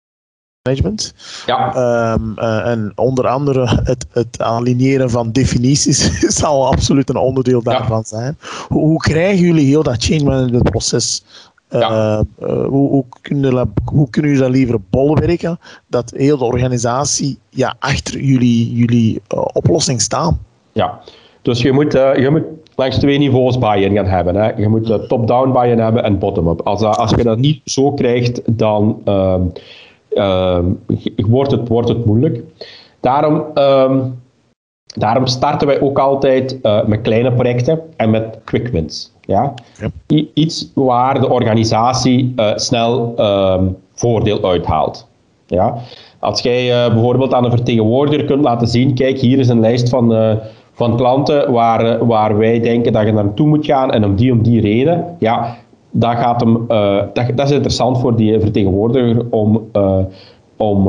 [0.62, 1.14] management.
[1.46, 2.12] Ja.
[2.12, 7.96] Um, uh, en onder andere het, het aligneren van definities zal absoluut een onderdeel daarvan
[7.96, 8.04] ja.
[8.04, 8.38] zijn.
[8.68, 11.24] Hoe, hoe, krijgen jullie heel dat change management proces?
[11.70, 12.24] Uh, ja.
[12.42, 17.74] uh, hoe, hoe, kunnen, hoe kunnen jullie dat liever bolwerken dat heel de organisatie ja,
[17.78, 20.38] achter jullie, jullie oplossing staan?
[20.72, 21.00] Ja,
[21.42, 22.44] dus je moet, je moet
[22.74, 24.34] langs twee niveaus buy-in gaan hebben.
[24.34, 24.52] Hè.
[24.52, 26.60] Je moet top-down buy-in hebben en bottom-up.
[26.60, 29.42] Als, als je dat niet zo krijgt, dan ehm,
[31.16, 32.42] wordt, het, wordt het moeilijk.
[33.00, 34.22] Daarom, um,
[34.94, 39.12] daarom starten wij ook altijd uh, met kleine projecten en met quick wins.
[39.20, 39.54] Ja?
[40.06, 40.20] ja.
[40.34, 45.08] Iets waar de organisatie uh, snel um, voordeel uithaalt.
[45.46, 45.74] Ja?
[46.18, 49.88] Als jij uh, bijvoorbeeld aan een vertegenwoordiger kunt laten zien, kijk, hier is een lijst
[49.88, 50.38] van,
[50.72, 54.42] van klanten waar, waar wij denken dat je naartoe moet gaan en om die om
[54.42, 55.56] die reden, ja,
[55.90, 56.66] dat, gaat hem,
[57.12, 59.59] dat, dat, is interessant voor die vertegenwoordiger om,
[60.56, 60.88] om,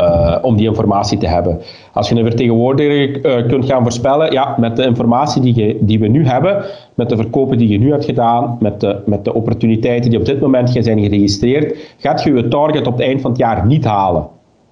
[0.00, 1.60] uh, om die informatie te hebben.
[1.92, 6.06] Als je een vertegenwoordiger kunt gaan voorspellen, ja, met de informatie die, je, die we
[6.06, 6.64] nu hebben,
[6.94, 10.24] met de verkopen die je nu hebt gedaan, met de, met de opportuniteiten die op
[10.24, 13.84] dit moment zijn geregistreerd, gaat je je target op het eind van het jaar niet
[13.84, 14.26] halen.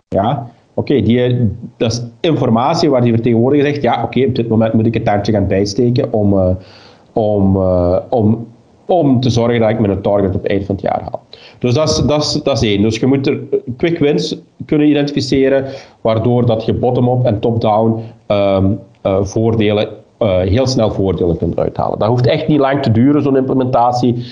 [0.08, 0.46] Ja?
[0.74, 4.86] Oké, okay, dat is informatie waar die vertegenwoordiger zegt, ja, oké, op dit moment moet
[4.86, 6.56] ik het taartje gaan bijsteken om,
[7.12, 7.56] om,
[8.08, 8.46] om
[8.90, 11.22] om te zorgen dat ik mijn target op het eind van het jaar haal.
[11.58, 12.82] Dus dat is, dat is, dat is één.
[12.82, 13.40] Dus je moet er
[13.76, 15.64] quick wins kunnen identificeren,
[16.00, 21.98] waardoor dat je bottom-up en top-down um, uh, voordelen, uh, heel snel voordelen kunt uithalen.
[21.98, 24.26] Dat hoeft echt niet lang te duren, zo'n implementatie.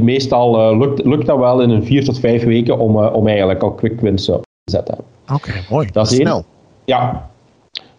[0.00, 3.62] Meestal uh, lukt, lukt dat wel in een vier tot vijf weken om, om eigenlijk
[3.62, 4.98] al quick wins te zetten.
[5.22, 5.88] Oké, okay, mooi.
[5.92, 6.44] Dat, is snel.
[6.84, 7.30] Ja,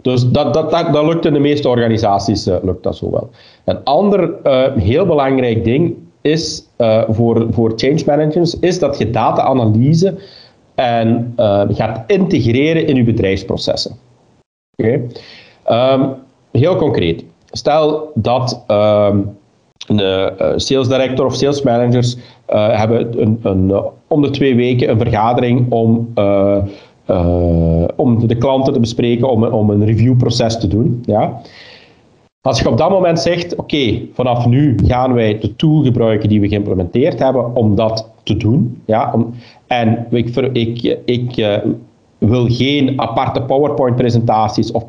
[0.03, 3.29] dus dat, dat, dat, dat lukt in de meeste organisaties uh, lukt dat zo wel.
[3.65, 9.09] Een ander uh, heel belangrijk ding is uh, voor, voor change managers, is dat je
[9.09, 10.15] data-analyse
[10.75, 11.33] en
[11.69, 13.95] gaat integreren in je bedrijfsprocessen.
[14.75, 15.01] Okay.
[15.93, 16.13] Um,
[16.51, 17.23] heel concreet.
[17.51, 19.37] Stel dat um,
[19.87, 25.71] een sales director of sales managers hebben een, een, om de twee weken een vergadering
[25.71, 26.13] om
[27.07, 31.03] uh, om de klanten te bespreken, om, om een reviewproces te doen.
[31.05, 31.41] Ja.
[32.41, 36.41] Als je op dat moment zegt, oké, vanaf nu gaan wij de tool gebruiken die
[36.41, 38.81] we geïmplementeerd hebben om dat te doen.
[38.85, 39.33] Ja, om,
[39.67, 41.57] en ik, ik, ik uh,
[42.17, 44.83] wil geen aparte PowerPoint-presentaties of,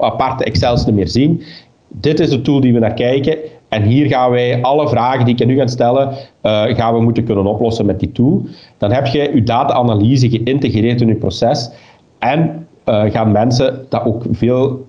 [0.00, 1.42] aparte Excels meer zien.
[1.88, 3.38] Dit is de tool die we naar kijken.
[3.76, 7.24] En hier gaan wij alle vragen die ik nu ga stellen, uh, gaan we moeten
[7.24, 8.46] kunnen oplossen met die tool.
[8.78, 11.70] Dan heb je je data-analyse geïntegreerd in je proces
[12.18, 14.86] en uh, gaan mensen dat ook veel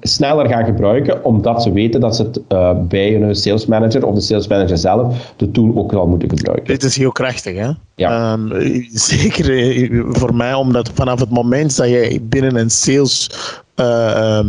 [0.00, 4.14] sneller gaan gebruiken, omdat ze weten dat ze het uh, bij een sales manager of
[4.14, 6.66] de sales manager zelf de tool ook wel moeten gebruiken.
[6.66, 7.70] Dit is heel krachtig, hè?
[7.94, 8.32] Ja.
[8.32, 8.50] Um,
[8.92, 13.30] zeker voor mij, omdat vanaf het moment dat je binnen een sales
[13.76, 14.40] uh,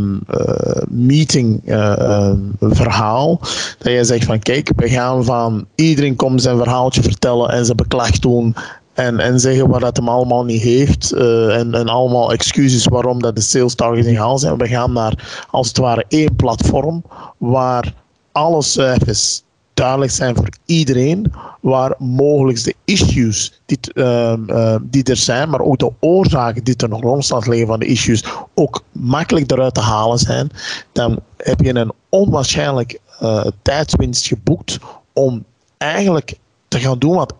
[0.88, 3.38] meeting uh, verhaal.
[3.78, 7.74] Dat je zegt van kijk, we gaan van iedereen komt zijn verhaaltje vertellen en ze
[7.74, 8.54] beklacht doen.
[8.92, 11.12] En, en zeggen wat dat hem allemaal niet heeft.
[11.12, 14.58] en, en allemaal excuses waarom dat de sales targets niet haal zijn.
[14.58, 17.02] We gaan naar als het ware één platform
[17.38, 17.94] waar
[18.32, 19.42] alle cijfers
[19.76, 25.60] duidelijk zijn voor iedereen waar mogelijk de issues die, uh, uh, die er zijn, maar
[25.60, 30.18] ook de oorzaken die nog rond liggen van de issues, ook makkelijk eruit te halen
[30.18, 30.50] zijn,
[30.92, 34.78] dan heb je een onwaarschijnlijk uh, tijdswinst geboekt
[35.12, 35.44] om
[35.76, 37.34] eigenlijk te gaan doen wat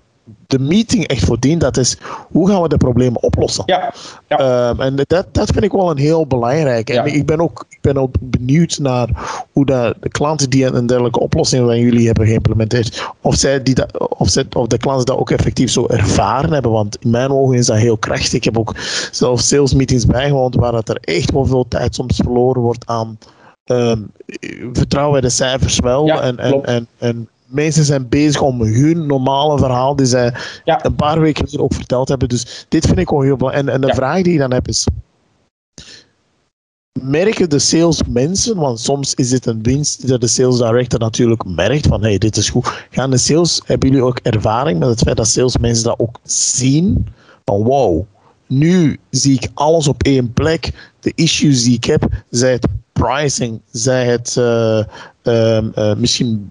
[0.47, 1.97] de meeting echt voor dient, dat is
[2.29, 3.63] hoe gaan we de problemen oplossen.
[3.67, 3.93] Ja.
[4.29, 4.39] ja.
[4.39, 6.91] Ehm, en dat, dat vind ik wel een heel belangrijk.
[6.91, 9.09] En ik ben ook, ik ben ook benieuwd naar
[9.53, 13.75] hoe de, de klanten die een dergelijke oplossing van jullie hebben geïmplementeerd, of, zij die
[13.75, 16.71] dat, of, zij, of de klanten dat ook effectief zo ervaren hebben.
[16.71, 18.33] Want in mijn ogen is dat heel krachtig.
[18.33, 18.75] Ik heb ook
[19.11, 23.19] zelf sales meetings bijgewoond waar dat er echt wel veel tijd soms verloren wordt aan
[23.67, 24.11] um,
[24.73, 26.07] vertrouwen bij de cijfers wel.
[26.07, 30.85] Ja, en, en, en, en mensen zijn bezig om hun normale verhaal die zij Ja.
[30.85, 32.29] een paar weken geleden ook verteld hebben.
[32.29, 33.67] Dus dit vind ik wel heel belangrijk.
[33.67, 33.95] En, en de Ja.
[33.95, 34.87] vraag die ik dan heb is...
[37.03, 41.87] Merken de salesmensen, want soms is dit een winst dat de sales director natuurlijk merkt
[41.87, 42.87] van hey, dit is goed.
[42.91, 47.07] Gaan de sales, hebben jullie ook ervaring met het feit dat salesmensen dat ook zien?
[47.45, 48.05] Van wow,
[48.47, 50.91] nu zie ik alles op één plek.
[51.01, 54.85] De issues die ik heb, zij het pricing, zij het eh,
[55.97, 56.49] misschien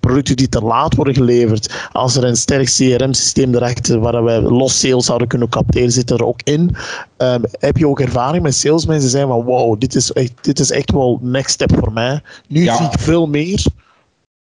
[0.00, 1.88] producten, die te laat worden geleverd.
[1.92, 6.24] Als er een sterk CRM-systeem erachter waar wij los sales zouden kunnen capteren, zit er
[6.26, 6.70] ook in.
[7.16, 10.58] Ehm, heb je ook ervaring met salesmensen die zeggen van wow, dit is echt, dit
[10.58, 12.20] is echt wel next step voor mij.
[12.48, 12.76] Nu Ja.
[12.76, 13.64] zie ik veel meer.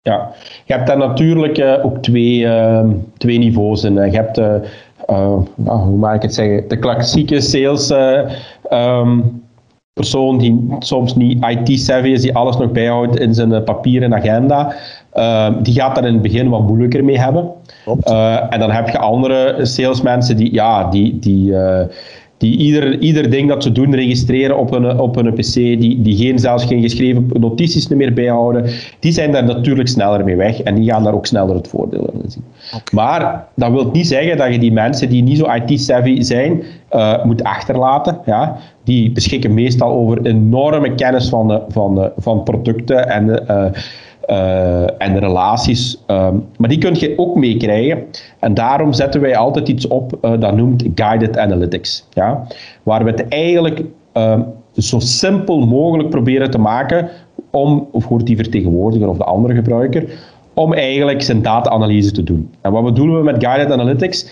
[0.01, 0.31] Ja,
[0.65, 3.97] je hebt daar natuurlijk eh, ook twee, ehm, twee niveaus in.
[3.97, 4.61] Eh, Je hebt, eh, eh,
[5.55, 8.31] nou, hoe mag ik het zeggen, de klassieke sales eh,
[8.69, 9.19] ehm,
[9.93, 14.75] persoon die soms niet IT-savvy is, die alles nog bijhoudt in zijn eh, papieren agenda.
[15.11, 17.51] Ehm, die gaat daar in het begin wat moeilijker mee hebben.
[18.03, 21.87] Eh, en dan heb je andere salesmensen die, ja, die, die, eh,
[22.37, 26.15] die ieder, ieder ding dat ze doen registreren op een, op een PC, die, die
[26.15, 28.65] geen, zelfs geen geschreven notities meer bijhouden,
[28.99, 32.09] die zijn daar natuurlijk sneller mee weg en die gaan daar ook sneller het voordeel
[32.13, 32.43] in zien.
[32.91, 37.23] Maar dat wil niet zeggen dat je die mensen die niet zo IT-savvy zijn, eh,
[37.23, 38.19] moet achterlaten.
[38.25, 38.57] Ja?
[38.83, 43.65] Die beschikken meestal over enorme kennis van, van, van producten en eh,
[44.27, 46.03] eh, en relaties.
[46.05, 48.03] ehm, maar die kun je ook meekrijgen.
[48.39, 52.07] En daarom zetten wij altijd iets op eh, dat noemt Guided Analytics.
[52.13, 52.47] Ja?
[52.83, 54.41] Waar we het eigenlijk ehm,
[54.77, 57.09] zo simpel mogelijk proberen te maken
[57.51, 60.05] om voor die vertegenwoordiger of de andere gebruiker,
[60.53, 62.49] om eigenlijk zijn data-analyse te doen.
[62.61, 64.29] En wat bedoelen we met Guided Analytics?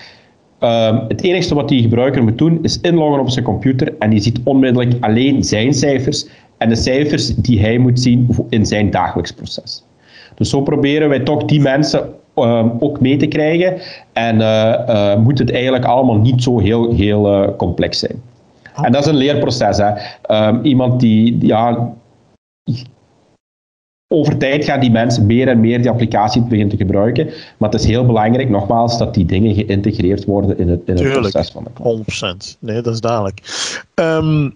[0.62, 4.22] Ehm, het enige wat die gebruiker moet doen is inloggen op zijn computer en die
[4.22, 9.32] ziet onmiddellijk alleen zijn cijfers en de cijfers die hij moet zien in zijn dagelijks
[9.32, 9.84] proces.
[10.36, 13.78] Dus zo proberen wij toch die mensen ehm, ook mee te krijgen
[14.14, 18.22] en eh, eh, moet het eigenlijk allemaal niet zo heel, heel eh, complex zijn.
[18.74, 19.78] En dat is een leerproces.
[19.78, 19.92] Hè.
[20.22, 21.94] Ehm, iemand die, die, ja,
[24.12, 27.26] over tijd gaan die mensen meer en meer die applicatie beginnen te gebruiken.
[27.58, 31.04] Maar het is heel belangrijk, nogmaals, dat die dingen geïntegreerd worden in het, in het
[31.04, 31.32] Tuurlijk.
[31.32, 32.56] proces van de klant.
[32.56, 32.58] 100%.
[32.60, 33.42] Nee, dat is duidelijk.
[33.94, 34.50] Ehm,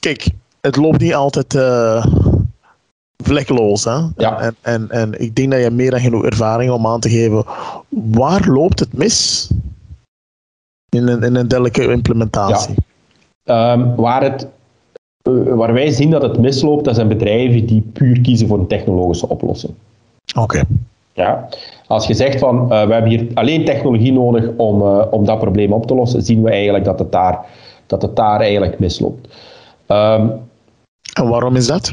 [0.00, 0.28] kijk,
[0.60, 2.06] het loopt niet altijd eh,
[3.24, 3.84] vlekkeloos.
[3.84, 3.98] Hè?
[4.16, 4.40] Ja.
[4.40, 7.44] En, en, en ik denk dat je meer dan genoeg ervaring om aan te geven.
[7.88, 9.50] Waar loopt het mis
[10.88, 12.74] in een, in een dergelijke implementatie?
[13.44, 14.48] Ehm, waar, het,
[15.26, 18.66] eh, waar wij zien dat het misloopt, dat zijn bedrijven die puur kiezen voor een
[18.66, 19.72] technologische oplossing.
[20.38, 20.62] Oké.
[21.12, 21.48] Ja.
[21.86, 25.38] Als je zegt van eh, we hebben hier alleen technologie nodig om, eh, om dat
[25.38, 27.38] probleem op te lossen, zien we eigenlijk dat het daar,
[27.86, 29.28] dat het daar eigenlijk misloopt.
[29.86, 30.28] Ehm,
[31.12, 31.92] En waarom is dat?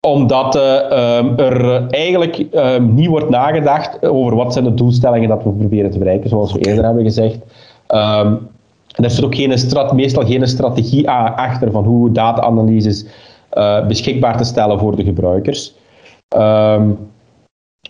[0.00, 5.42] omdat eh, ehm, er eigenlijk ehm, niet wordt nagedacht over wat zijn de doelstellingen dat
[5.42, 7.38] we proberen te bereiken, zoals we eerder hebben gezegd.
[8.98, 9.54] Ehm, er zit ook geen
[9.94, 13.06] meestal geen strategie achter van hoe data-analyses
[13.50, 15.74] eh, beschikbaar te stellen voor de gebruikers.
[16.28, 16.90] Ehm,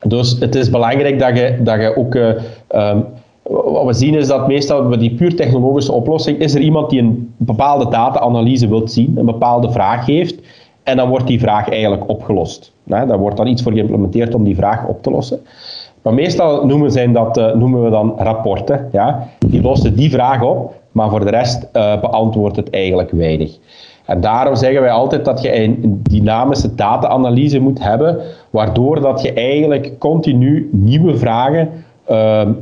[0.07, 2.15] dus het is belangrijk dat je, dat je ook.
[2.15, 2.31] eh,
[2.69, 3.01] ehm,
[3.43, 7.01] wat we zien is dat meestal bij die puur technologische oplossing is er iemand die
[7.01, 10.41] een bepaalde data-analyse wilt zien, een bepaalde vraag heeft,
[10.83, 12.73] en dan wordt die vraag eigenlijk opgelost.
[12.89, 15.41] Hè, daar wordt dan iets voor geïmplementeerd om die vraag op te lossen.
[16.03, 18.89] Maar meestal noemen, zijn dat, eh, noemen we dan rapporten.
[18.93, 19.29] Ja?
[19.39, 23.59] Die lossen die vraag op, maar voor de rest eh, beantwoordt het eigenlijk weinig.
[24.05, 28.19] En daarom zeggen wij altijd dat je een dynamische data-analyse moet hebben,
[28.51, 31.69] waardoor dat je eigenlijk continu nieuwe vragen
[32.07, 32.53] ehm,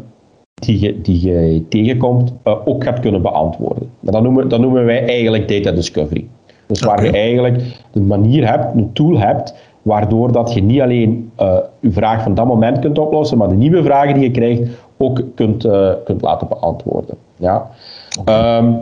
[0.55, 3.91] die, je, die je tegenkomt eh, ook gaat kunnen beantwoorden.
[4.01, 6.27] Dat noemen, dat noemen wij eigenlijk data discovery.
[6.67, 11.31] Dus waar je eigenlijk een manier hebt, een tool hebt, waardoor dat je niet alleen
[11.37, 14.63] eh, je vraag van dat moment kunt oplossen, maar de nieuwe vragen die je krijgt
[14.97, 15.69] ook kunt,
[16.05, 17.17] kunt laten beantwoorden.
[17.37, 17.71] Ja.
[18.25, 18.73] Ehm,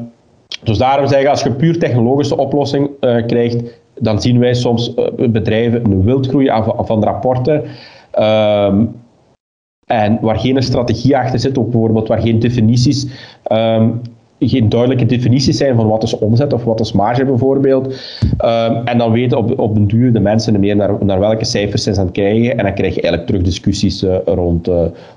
[0.63, 5.29] dus daarom zeggen als je puur technologische oplossing eh, krijgt, dan zien wij soms eh,
[5.29, 7.63] bedrijven een wildgroei aan, van rapporten.
[8.11, 8.85] Ehm,
[9.87, 13.07] en waar geen strategie achter zit, ook bijvoorbeeld waar geen definities,
[13.43, 13.91] ehm,
[14.39, 17.95] geen duidelijke definities zijn van wat is omzet of wat is marge bijvoorbeeld.
[18.85, 21.91] En dan weten op, op een duur de mensen meer naar, naar welke cijfers ze
[21.91, 22.59] aan het krijgen.
[22.59, 24.69] En dan krijg je eigenlijk terug discussies eh, rond,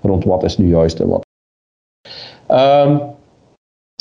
[0.02, 1.26] rond wat is nu juist en wat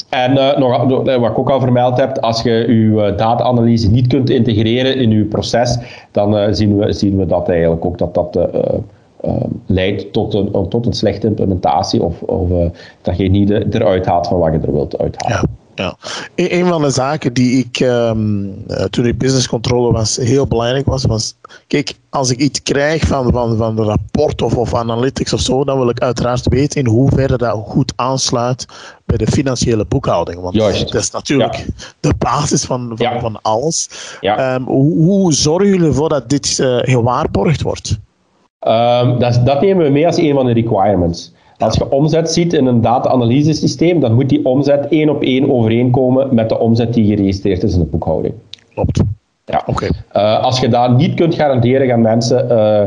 [0.09, 4.30] en uh, nog, wat ik ook al vermeld heb, als je je data-analyse niet kunt
[4.30, 5.78] integreren in je proces,
[6.11, 8.38] dan zien, we, zien we dat eigenlijk ook dat dat
[9.66, 12.48] leidt tot een, tot een slechte implementatie of, of
[13.02, 15.50] dat je niet eruit haalt van wat je er wilt uithalen.
[15.77, 15.97] Ja,
[16.35, 21.05] een van de zaken die ik um, toen ik business controller was heel belangrijk was,
[21.05, 25.41] was kijk, als ik iets krijg van, van, van de rapport of, of analytics of
[25.41, 28.66] zo, dan wil ik uiteraard weten in hoeverre dat goed aansluit
[29.05, 30.41] bij de financiële boekhouding.
[30.41, 30.93] Want Juist.
[30.93, 31.66] dat is natuurlijk
[32.01, 33.89] de basis van, van, van alles.
[34.20, 37.99] Um, hoe, hoe, zorgen jullie ervoor dat dit uh, gewaarborgd wordt?
[38.61, 41.35] Um, dat, dat nemen we mee als een van de requirements.
[41.59, 46.34] Als je omzet ziet in een data-analyse-systeem, dan moet die omzet één op één overeenkomen
[46.34, 48.34] met de omzet die geregistreerd is in de boekhouding.
[48.74, 49.02] Klopt.
[49.44, 49.62] Ja.
[49.66, 49.88] Oké.
[50.16, 52.82] Uh, als je dat niet kunt garanderen, gaan mensen uh,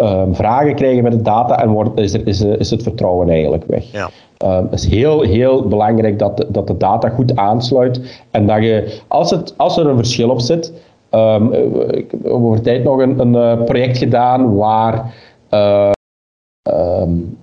[0.00, 3.64] uh, vragen krijgen met de data en wordt, is, er, is, is het vertrouwen eigenlijk
[3.66, 3.92] weg.
[3.92, 4.10] Ja.
[4.38, 9.00] het is heel, heel belangrijk dat de, dat de data goed aansluit en dat je,
[9.08, 10.72] als, het, als er een verschil op zit,
[11.10, 11.52] um,
[11.90, 15.14] ik heb over tijd nog een, een project gedaan waar
[15.50, 17.36] um,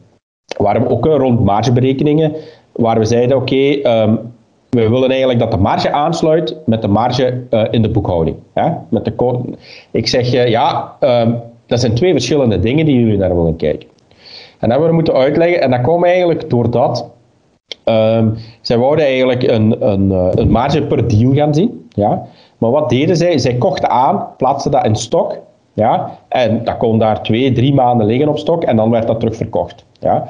[0.65, 2.35] waren we ook rond margeberekeningen,
[2.71, 4.15] waar we zeiden, oké, ehm,
[4.69, 8.35] we willen eigenlijk dat de marge aansluit met de marge uh, in de boekhouding.
[8.89, 9.15] Met de
[9.91, 13.87] ik zeg, uh, ja, um, dat zijn twee verschillende dingen die jullie naar willen kijken.
[14.59, 17.09] En dat hebben we moeten uitleggen, en dat kwam eigenlijk doordat
[17.85, 20.09] um, zij wouden eigenlijk een, een,
[20.39, 21.87] een marge per deal gaan zien.
[21.89, 22.25] Ja?
[22.57, 23.37] Maar wat deden zij?
[23.37, 25.37] Zij kochten aan, plaatsten dat in stok,
[25.73, 26.17] ja?
[26.27, 29.85] En dat kon daar twee, drie maanden liggen op stok en dan werd dat terugverkocht.
[29.99, 30.27] Ja?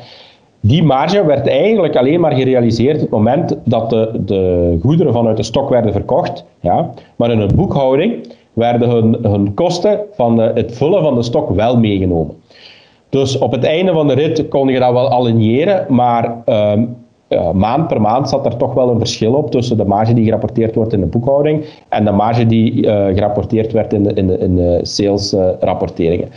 [0.67, 5.37] Die marge werd eigenlijk alleen maar gerealiseerd op het moment dat de, de goederen vanuit
[5.37, 6.45] de stok werden verkocht.
[6.59, 6.89] Ja?
[7.15, 11.77] Maar in hun boekhouding werden hun, hun kosten van het vullen van de stok wel
[11.77, 12.35] meegenomen.
[13.09, 16.85] Dus op het einde van de rit kon je dat wel aligneren, maar ehm,
[17.53, 20.75] maand per maand zat er toch wel een verschil op tussen de marge die gerapporteerd
[20.75, 24.37] wordt in de boekhouding en de marge die uh, gerapporteerd werd in de, in de,
[24.37, 26.29] in de salesrapporteringen.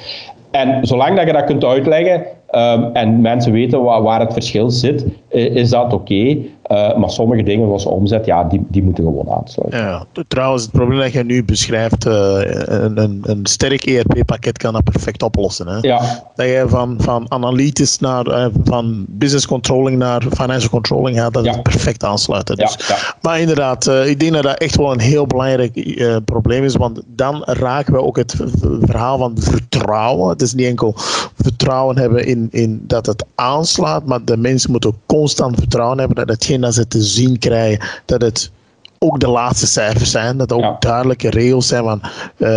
[0.50, 2.22] en zolang dat je dat kunt uitleggen,
[2.54, 6.36] Um, en mensen weten waar, waar, het verschil zit, is dat oké.
[6.68, 9.78] Uh, maar sommige dingen zoals omzet, ja, die, die moeten gewoon aansluiten.
[9.80, 14.72] Ja, trouwens, het probleem dat je nu beschrijft, uh, een, een, een, sterk ERP-pakket kan
[14.72, 15.66] dat perfect oplossen.
[15.66, 15.78] Hè?
[15.80, 16.24] Ja.
[16.34, 21.44] Dat je van, van analytisch naar, uh, van business controlling naar financial controlling gaat, dat
[21.44, 21.52] ja.
[21.52, 22.56] het perfect aansluiten.
[22.56, 22.74] Dus.
[22.88, 23.14] Ja, ja.
[23.20, 27.42] Maar inderdaad, ik denk dat dat echt wel een heel belangrijk probleem is, want dan
[27.44, 28.34] raken we ook het
[28.80, 30.28] verhaal van vertrouwen.
[30.28, 30.94] Het is niet enkel
[31.42, 36.44] vertrouwen hebben in, in dat het aanslaat, maar de mensen moeten constant vertrouwen hebben dat
[36.60, 38.50] dat ze te zien krijgen, dat het
[38.98, 42.48] ook de laatste cijfers zijn, dat er ook duidelijke regels zijn van, uh,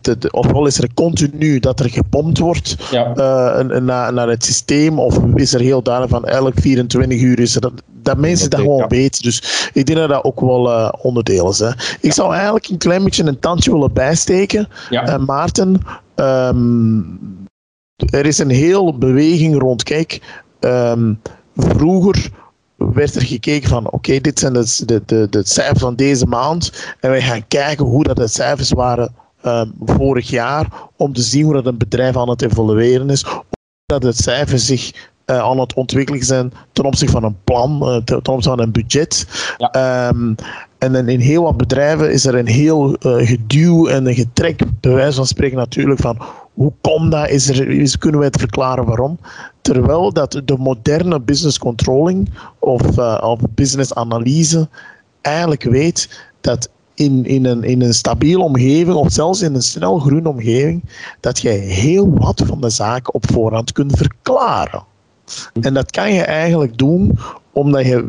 [0.00, 3.08] de, de, ofwel is er continu dat er gepompt wordt ja.
[3.08, 7.54] uh, naar, naar het systeem, of is er heel duidelijk van elk 24 uur is
[7.54, 7.72] er dat,
[8.02, 9.22] dat mensen dat, gewoon weten.
[9.22, 11.58] Dus ik denk dat dat ook wel uh, onderdeel is.
[11.58, 11.70] Hè.
[12.00, 14.68] Ik zou eigenlijk een klein beetje een tandje willen bijsteken.
[15.26, 15.80] Maarten,
[16.14, 17.48] um,
[18.10, 21.20] er is een hele beweging rond, kijk, um,
[21.56, 22.30] vroeger
[22.76, 26.94] werd er gekeken van oké, dit zijn de, de, de, de, cijfers van deze maand
[27.00, 29.14] en wij gaan kijken hoe dat de cijfers waren
[29.46, 33.44] um, vorig jaar om te zien hoe dat een bedrijf aan het evolueren is, hoe
[33.86, 37.96] dat de cijfers zich uh, aan het ontwikkelen zijn ten opzichte van een plan, uh,
[37.96, 39.26] ten opzichte van een budget.
[39.56, 40.08] Ja.
[40.08, 40.34] Um,
[40.78, 44.92] en in heel wat bedrijven is er een heel uh, geduw en een getrek, bij
[44.92, 46.18] wijze van spreken natuurlijk, van
[46.54, 47.28] hoe komt dat?
[47.28, 49.18] Is er, is, kunnen we het verklaren waarom?
[49.60, 54.68] Terwijl dat de moderne business controlling of, uh, of business analyse
[55.20, 59.98] eigenlijk weet dat in, in, een, in een stabiele omgeving, of zelfs in een snel
[59.98, 60.82] groene omgeving,
[61.20, 64.84] dat je heel wat van de zaken op voorhand kunt verklaren.
[65.60, 67.18] En dat kan je eigenlijk doen
[67.52, 68.06] omdat je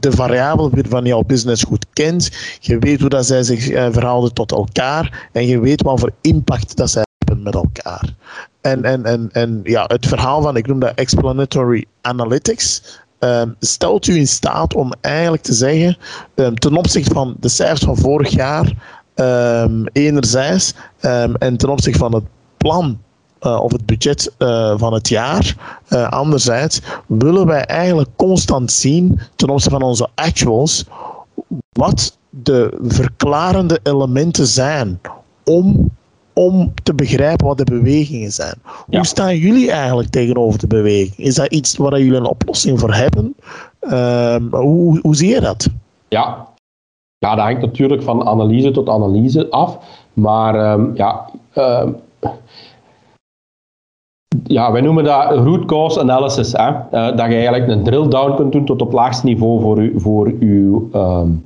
[0.00, 2.30] de variabelen van jouw business goed kent.
[2.60, 5.28] Je weet hoe dat zij zich eh, verhouden tot elkaar.
[5.32, 7.05] En je weet wat voor impact dat zij
[7.46, 8.14] met elkaar.
[8.60, 13.00] En, en, en, en ja, het verhaal van, ik noem dat explanatory analytics.
[13.18, 15.96] Um, stelt u in staat om eigenlijk te zeggen,
[16.34, 18.72] um, ten opzichte van de cijfers van vorig jaar,
[19.14, 20.74] um, enerzijds,
[21.38, 22.24] en ten opzichte van het
[22.56, 22.98] plan
[23.42, 25.54] uh, of het budget uh, van het jaar.
[25.88, 30.84] Uh, anderzijds willen wij eigenlijk constant zien ten opzichte van onze actuals
[31.72, 35.00] wat de verklarende elementen zijn
[35.44, 35.90] om,
[36.38, 38.54] om te begrijpen wat de bewegingen zijn.
[38.86, 41.16] Hoe staan jullie eigenlijk tegenover de beweging?
[41.16, 43.36] Is dat iets waar jullie een oplossing voor hebben?
[43.80, 45.68] Ehm, hoe, hoe zie je dat?
[46.08, 46.48] Ja.
[47.18, 49.78] ja, dat hangt natuurlijk van analyse tot analyse af.
[50.12, 51.88] Maar um, ja, uh,
[54.44, 56.52] ja, wij noemen dat root cause analysis.
[56.52, 56.68] Hè?
[56.68, 60.00] Uh, dat je eigenlijk een drill down kunt doen tot op laagste niveau voor, u,
[60.00, 61.44] voor uw um,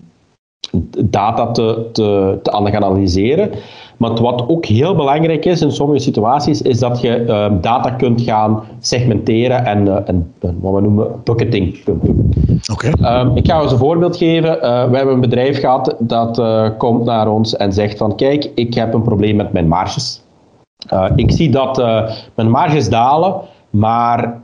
[1.05, 3.51] data te, te, te gaan analyseren.
[3.97, 8.21] Maar wat ook heel belangrijk is in sommige situaties, is dat je um, data kunt
[8.21, 12.33] gaan segmenteren en, uh, en wat we noemen bucketing kunt doen.
[12.73, 13.21] Okay.
[13.21, 14.57] Um, ik ga eens een voorbeeld geven.
[14.57, 16.43] Uh, we hebben een bedrijf gehad dat
[16.77, 20.23] komt naar ons en zegt van kijk, ik heb een probleem met mijn marges.
[21.17, 21.77] ik zie dat
[22.35, 23.41] mijn marges dalen,
[23.71, 24.41] maar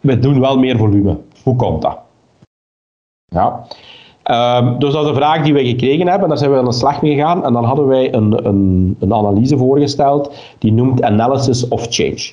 [0.00, 1.16] we doen wel meer volume.
[1.42, 1.98] Hoe komt dat?
[3.24, 3.66] Ja.
[4.30, 6.28] Um, dus dat is een vraag die we gekregen hebben.
[6.28, 7.44] Daar zijn we aan de slag mee gegaan.
[7.44, 12.30] En dan hadden wij een, een, een analyse voorgesteld die noemt Analysis of Change.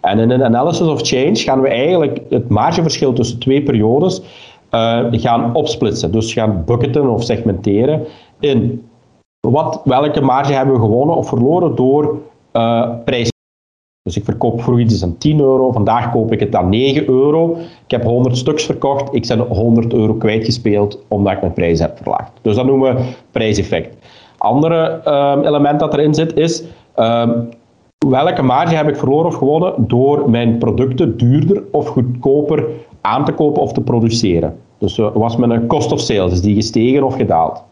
[0.00, 4.22] En in een Analysis of Change gaan we eigenlijk het margeverschil tussen twee periodes
[4.70, 6.12] uh, gaan opsplitsen.
[6.12, 8.06] Dus gaan bucketen of segmenteren
[8.40, 8.88] in
[9.40, 12.18] wat, welke marge hebben we gewonnen of verloren door
[12.52, 13.30] uh, prijs
[14.02, 17.56] dus ik verkoop vroeger iets aan 10 euro, vandaag koop ik het aan 9 euro.
[17.84, 21.96] Ik heb 100 stuks verkocht, ik ben 100 euro kwijtgespeeld omdat ik mijn prijs heb
[21.96, 22.32] verlaagd.
[22.42, 23.96] Dus dat noemen we prijseffect.
[24.38, 26.64] Andere um, element dat erin zit is
[26.96, 27.48] um,
[28.08, 32.64] welke marge heb ik verloren of gewonnen door mijn producten duurder of goedkoper
[33.00, 34.56] aan te kopen of te produceren.
[34.78, 37.62] Dus uh, was mijn cost of sales, is die gestegen of gedaald?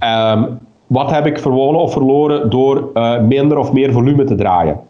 [0.00, 4.80] Um, wat heb ik verwonnen of verloren door uh, minder of meer volume te draaien?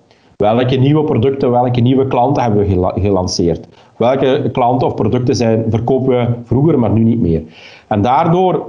[0.43, 3.68] Welke nieuwe producten, welke nieuwe klanten hebben we gelanceerd?
[3.97, 7.43] Welke klanten of producten zijn, verkopen we vroeger, maar nu niet meer?
[7.89, 8.66] En daardoor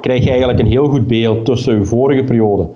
[0.00, 2.68] krijg je eigenlijk een heel goed beeld tussen je vorige periode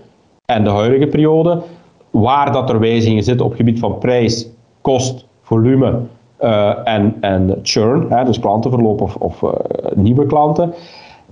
[0.44, 1.62] en de huidige periode,
[2.10, 4.48] waar dat er wijzigingen zitten op het gebied van prijs,
[4.80, 5.98] kost, volume
[6.40, 9.50] uh, en, en churn, hè, dus klantenverloop of, of uh,
[9.94, 10.74] nieuwe klanten.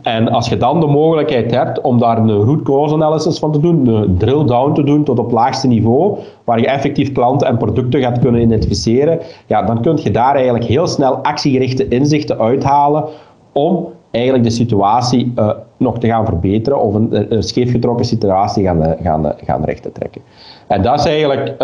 [0.02, 3.60] En als je dan de mogelijkheid hebt om daar een root cause analysis van te
[3.60, 7.56] doen, een drill down te doen tot op laagste niveau, waar je effectief klanten en
[7.56, 13.04] producten gaat kunnen identificeren, ja, dan kun je daar eigenlijk heel snel actiegerichte inzichten uithalen
[13.52, 18.82] om eigenlijk de situatie uh, nog te gaan verbeteren of een, een scheefgetrokken situatie gaan,
[18.82, 20.20] uh, gaan, gaan recht te trekken.
[20.66, 21.54] En dat is eigenlijk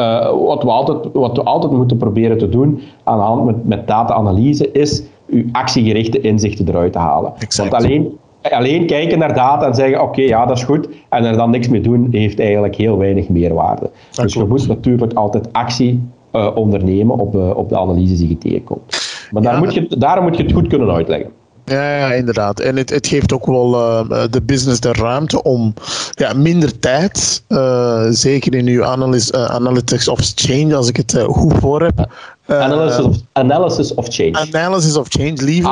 [0.47, 3.87] wat, we altijd, wat we altijd moeten proberen te doen aan de hand met, met
[3.87, 7.32] data-analyse, is uw actiegerichte inzichten eruit te halen.
[7.39, 7.70] Exact.
[7.70, 8.18] Want alleen
[8.51, 11.68] alleen kijken naar data en zeggen: oké, ja, dat is goed, en er dan niks
[11.68, 13.90] mee doen, heeft eigenlijk heel weinig meerwaarde.
[14.11, 18.38] dus je moet natuurlijk altijd actie uh, ondernemen op, uh, op de analyses die je
[18.38, 19.03] tegenkomt.
[19.30, 21.30] Maar daar, moet je, daar moet je het goed kunnen uitleggen.
[21.64, 22.61] Ja, ja, inderdaad.
[22.61, 25.74] En het, het geeft ook wel uh, de business de ruimte om
[26.11, 31.24] ja, minder tijd, uh, zeker in uw analysis, uh, analytics of change, als ik het
[31.26, 32.09] goed voor heb.
[32.47, 34.49] Analysis of, analysis of change.
[34.53, 35.70] Analysis of change, liever.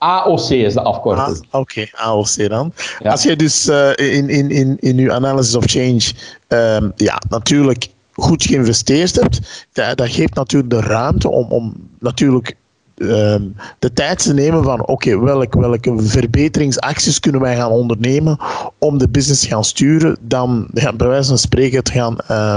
[0.00, 1.26] AOC is de afkorting.
[1.28, 2.72] Ah, Oké, okay, AOC dan.
[3.02, 3.10] Ja.
[3.10, 6.12] Als je dus in, in, in, in uw analysis of change,
[6.48, 12.56] um, ja, natuurlijk goed geïnvesteerd hebt, ja, dat geeft natuurlijk de ruimte om, om natuurlijk
[13.00, 18.38] um, de tijd te nemen van oké, okay, welke, welke verbeteringsacties kunnen wij gaan ondernemen
[18.78, 22.56] om de business te gaan sturen, dan ja, bij wijze van spreken te gaan uh,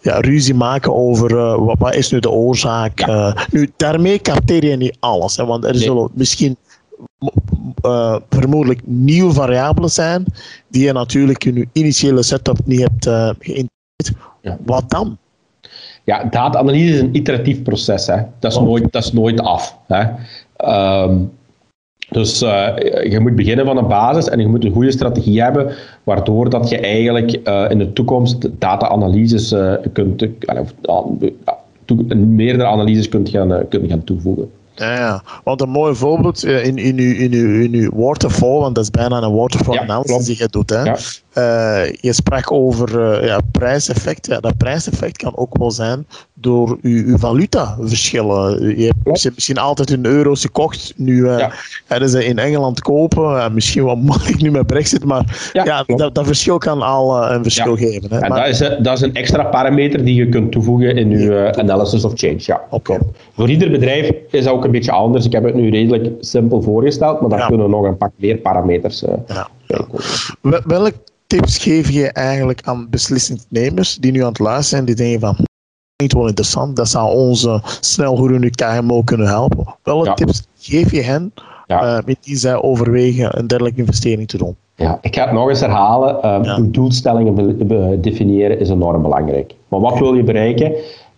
[0.00, 2.98] ja, ruzie maken over uh, wat, wat, is nu de oorzaak.
[2.98, 3.36] Ja.
[3.36, 5.82] Uh, nu, daarmee capteer je niet alles, hè, want er nee.
[5.82, 6.56] zullen misschien
[7.84, 10.24] uh, vermoedelijk nieuwe variabelen zijn
[10.68, 14.28] die je natuurlijk in je initiële setup niet hebt uh, geïntegreerd.
[14.40, 14.58] Ja.
[14.64, 15.18] Wat dan?
[16.04, 18.06] Ja, data-analyse is een iteratief proces.
[18.06, 18.22] Hè.
[18.38, 19.78] Dat, is nooit, dat is nooit af.
[19.86, 20.04] Hè.
[21.02, 21.32] Um,
[22.10, 22.68] dus uh,
[23.10, 26.68] je moet beginnen van een basis en je moet een goede strategie hebben, waardoor dat
[26.68, 30.26] je eigenlijk uh, in de toekomst data-analyses uh, kunt,
[32.14, 34.50] meerdere analyses kunt gaan, kunt gaan toevoegen.
[34.74, 38.74] Ja, ja, want een mooi voorbeeld in, in, uw, in, uw, in uw waterfall, want
[38.74, 40.70] dat is bijna een waterfall ja, analysis die je doet.
[40.70, 40.82] Hè?
[40.82, 40.96] Ja.
[41.38, 44.26] Uh, je sprak over uh, ja, prijseffect.
[44.26, 48.78] Ja, dat prijseffect kan ook wel zijn door uw, uw valutaverschillen.
[48.78, 50.92] Je hebt misschien altijd in euro's gekocht.
[50.96, 51.50] Nu uh, ja.
[51.86, 53.54] hebben ze in Engeland kopen.
[53.54, 57.76] misschien wat moeilijk nu met Brexit, maar ja, dat, dat, verschil kan al een verschil
[57.76, 58.10] geven.
[58.10, 58.18] Hè.
[58.18, 61.52] En maar, dat, is, dat is een extra parameter die je kunt toevoegen in uw
[61.52, 62.38] analysis of change.
[62.38, 62.98] Ja, okay.
[63.34, 65.26] Voor ieder bedrijf is dat ook een beetje anders.
[65.26, 69.04] Ik heb het nu redelijk simpel voorgesteld, maar daar kunnen nog een pak meer parameters
[69.26, 69.48] ja.
[70.64, 70.94] Welk
[71.26, 75.36] tips geef je eigenlijk aan beslissingnemers die nu aan het luisteren zijn, die denken van
[76.02, 79.74] niet wel interessant, dat zou onze snelgroeiende KMO kunnen helpen.
[79.82, 80.14] Welke ja.
[80.14, 81.32] tips geef je hen
[81.66, 81.96] ja.
[81.96, 84.56] uh, met die zij overwegen een dergelijke investering te doen?
[84.76, 86.16] Ja, ik ga het nog eens herhalen.
[86.16, 86.56] Uh, ja.
[86.56, 89.54] Uw doelstellingen definiëren is enorm belangrijk.
[89.68, 90.72] Maar wat wil je bereiken?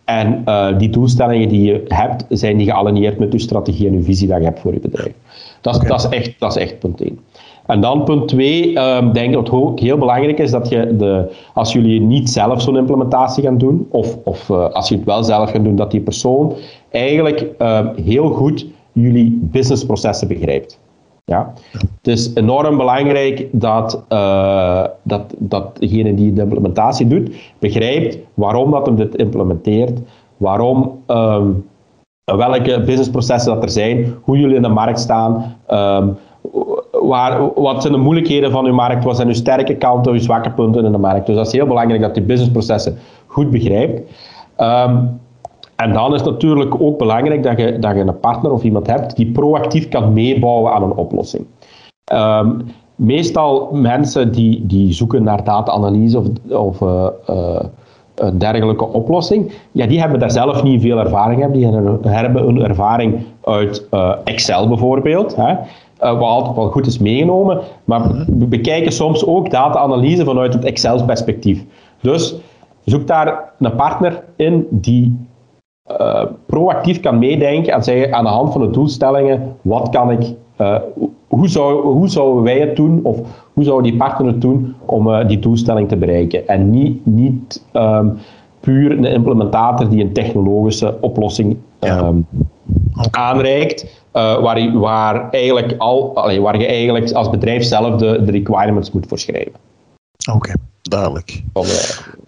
[0.04, 4.02] En uh, die doelstellingen die je hebt, zijn die gealigneerd met je strategie en je
[4.02, 5.12] visie dat je hebt voor je bedrijf.
[5.60, 7.18] Dat, is, dat, is, echt, dat is echt punt 1.
[7.66, 10.96] En dan punt 2, um, denk ik dat het ook heel belangrijk is dat je,
[10.96, 15.04] de, als jullie niet zelf zo'n implementatie gaan doen, of, of uh, als je het
[15.04, 16.54] wel zelf gaat doen, dat die persoon
[16.90, 20.78] eigenlijk uh, heel goed jullie businessprocessen begrijpt.
[21.24, 21.52] Ja?
[21.72, 28.70] Het is enorm belangrijk dat, uh, dat, dat degene die de implementatie doet, begrijpt waarom
[28.70, 30.00] dat hem dit implementeert,
[30.36, 31.66] waarom, um,
[32.24, 35.56] welke businessprocessen dat er zijn, hoe jullie in de markt staan,
[37.54, 40.84] wat zijn de moeilijkheden van uw markt, wat zijn uw sterke kanten, uw zwakke punten
[40.84, 41.26] in de markt.
[41.26, 44.10] Dus dat is heel belangrijk dat die businessprocessen goed begrijpt.
[44.58, 45.20] Um,
[45.76, 48.86] en dan is het natuurlijk ook belangrijk dat je, dat je een partner of iemand
[48.86, 51.46] hebt die proactief kan meebouwen aan een oplossing.
[52.12, 57.60] Um, meestal mensen die, die zoeken naar data-analyse of, of uh, uh,
[58.14, 61.50] een dergelijke oplossing, ja, die hebben daar zelf niet veel ervaring in.
[61.52, 61.64] Die
[62.02, 65.36] hebben een ervaring uit uh, Excel bijvoorbeeld.
[65.36, 65.54] Hè.
[65.98, 71.64] Wat altijd wel goed is meegenomen, maar we bekijken soms ook data-analyse vanuit het Excel-perspectief.
[72.00, 72.36] Dus
[72.84, 75.26] zoek daar een partner in die
[76.00, 80.34] uh, proactief kan meedenken en zeggen aan de hand van de doelstellingen, wat kan ik,
[80.60, 80.76] uh,
[81.28, 83.18] hoe, zou, hoe zouden wij het doen of
[83.52, 86.48] hoe zou die partner het doen om die doelstelling te bereiken.
[86.48, 88.18] En niet, niet um,
[88.60, 92.26] puur een implementator die een technologische oplossing um,
[93.10, 98.90] aanreikt, waar, waar, eigenlijk al, allee, waar je eigenlijk als bedrijf zelf de, de requirements
[98.90, 99.52] moet voorschrijven.
[100.28, 101.42] Oké, okay, duidelijk.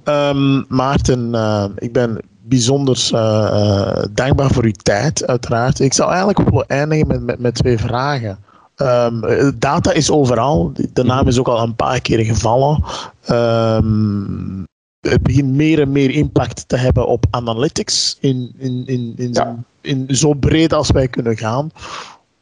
[0.04, 1.34] Um, Maarten,
[1.78, 5.80] ik ben bijzonder uh, dankbaar voor uw tijd, uiteraard.
[5.80, 8.38] Ik zou eigenlijk willen eindigen met, met, met twee vragen.
[8.76, 9.20] Um,
[9.58, 10.72] data is overal.
[10.92, 12.84] De naam is ook al een paar keer gevallen.
[13.30, 14.64] Um,
[15.00, 19.56] het begint meer en meer impact te hebben op analytics in, in, in, in, ja.
[19.88, 21.70] In, zo breed als wij kunnen gaan.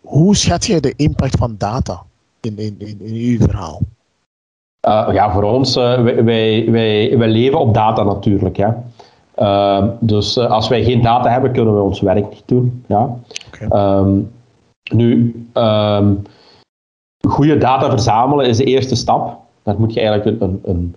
[0.01, 2.03] Hoe schat je de impact van data
[2.40, 3.80] in, in, in, in uw verhaal?
[4.88, 8.57] Uh, ja, voor ons, uh, wij, wij, wij, wij leven op data natuurlijk.
[8.57, 8.84] Ja.
[9.38, 12.84] Uh, dus als wij geen data hebben, kunnen we ons werk niet doen.
[12.86, 13.16] Ja.
[13.47, 13.99] Okay.
[13.99, 14.30] Um,
[14.92, 16.22] nu, um,
[17.28, 19.38] goede data verzamelen is de eerste stap.
[19.62, 20.97] Daar moet je eigenlijk een, een,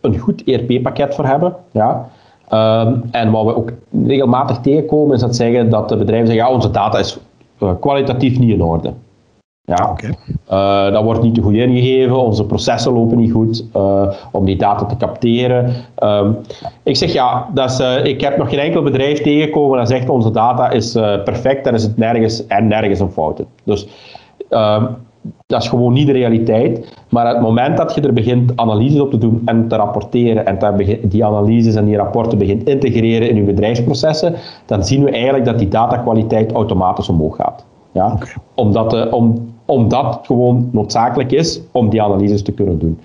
[0.00, 1.56] een goed ERP-pakket voor hebben.
[1.70, 2.10] Ja.
[2.52, 3.72] Um, en wat we ook
[4.06, 7.18] regelmatig tegenkomen, is dat zeggen dat de bedrijven zeggen, ja, onze data is
[7.62, 8.92] uh, kwalitatief niet in orde.
[9.60, 9.90] Ja.
[9.90, 10.16] Okay.
[10.50, 14.56] Uh, dat wordt niet te goed ingegeven, onze processen lopen niet goed uh, om die
[14.56, 15.72] data te capteren.
[16.02, 16.36] Um,
[16.82, 20.08] ik zeg ja, dat is, uh, ik heb nog geen enkel bedrijf tegengekomen dat zegt
[20.08, 20.92] onze data is
[21.24, 23.42] perfect, dan is het nergens en nergens een fout.
[23.64, 23.88] Dus
[24.50, 24.88] um,
[25.46, 26.94] dat is gewoon niet de realiteit.
[27.08, 30.58] Maar het moment dat je er begint analyses op te doen en te rapporteren en
[30.58, 34.34] dat die analyses en die rapporten begint integreren in je bedrijfsprocessen,
[34.66, 37.64] dan zien we eigenlijk dat die datakwaliteit automatisch omhoog gaat.
[37.92, 38.12] Ja?
[38.12, 38.34] Okay.
[38.54, 42.98] Omdat, de, om, omdat het gewoon noodzakelijk is om die analyses te kunnen doen.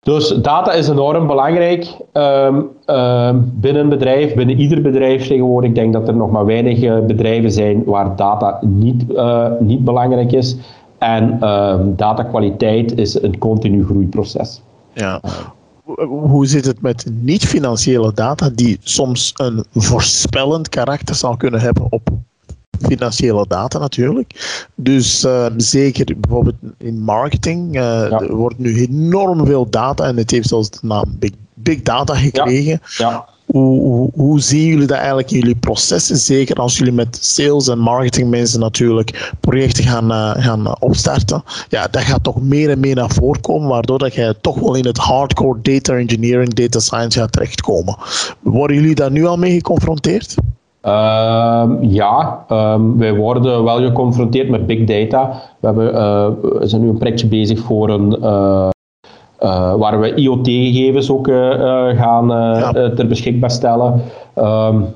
[0.00, 5.68] Dus data is enorm belangrijk um, um, binnen een bedrijf, binnen ieder bedrijf tegenwoordig.
[5.68, 9.84] Ik denk dat er nog maar weinig uh, bedrijven zijn waar data niet, uh, niet
[9.84, 10.56] belangrijk is.
[10.98, 14.62] En um, datakwaliteit is een continu groeiproces.
[14.92, 15.20] Ja.
[16.06, 22.08] Hoe zit het met niet-financiële data die soms een voorspellend karakter zou kunnen hebben op
[22.80, 24.60] financiële data natuurlijk.
[24.74, 27.66] Dus uh, zeker bijvoorbeeld in marketing.
[27.66, 28.20] Uh, ja.
[28.20, 32.14] Er wordt nu enorm veel data en het heeft zelfs de naam Big, big Data
[32.14, 32.80] gekregen.
[32.96, 33.10] Ja.
[33.10, 33.28] Ja.
[33.52, 36.16] Hoe, zien jullie dat eigenlijk in jullie processen?
[36.16, 41.42] Zeker als jullie met sales en marketing mensen natuurlijk projecten gaan, uh, gaan opstarten.
[41.68, 44.74] Ja, dat gaat toch meer en meer naar voren komen, waardoor dat je toch wel
[44.74, 47.96] in het hardcore data engineering, data science gaat terechtkomen.
[48.40, 50.34] Worden jullie daar nu al mee geconfronteerd?
[50.82, 55.42] Uh, ja, um, wij worden wel geconfronteerd met big data.
[55.60, 55.92] We, hebben,
[56.58, 58.68] we zijn nu een projectje bezig voor een, uh,
[59.78, 61.26] waar we IoT-gegevens ook
[61.96, 62.72] gaan ja.
[62.72, 64.02] ter beschikbaar stellen.
[64.36, 64.86] Um,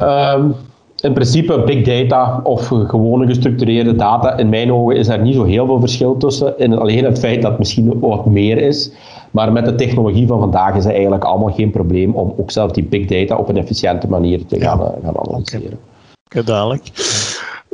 [0.00, 0.54] um,
[1.00, 5.44] in principe big data of gewone gestructureerde data, in mijn ogen is er niet zo
[5.44, 6.58] heel veel verschil tussen.
[6.58, 8.90] In alleen het feit dat het misschien wat meer is.
[9.30, 12.70] Maar met de technologie van vandaag is het eigenlijk allemaal geen probleem om ook zelf
[12.70, 14.84] die big data op een efficiënte manier te gaan, ja.
[14.84, 15.78] Eh, gaan analyseren.
[16.24, 16.82] Oké, dadelijk.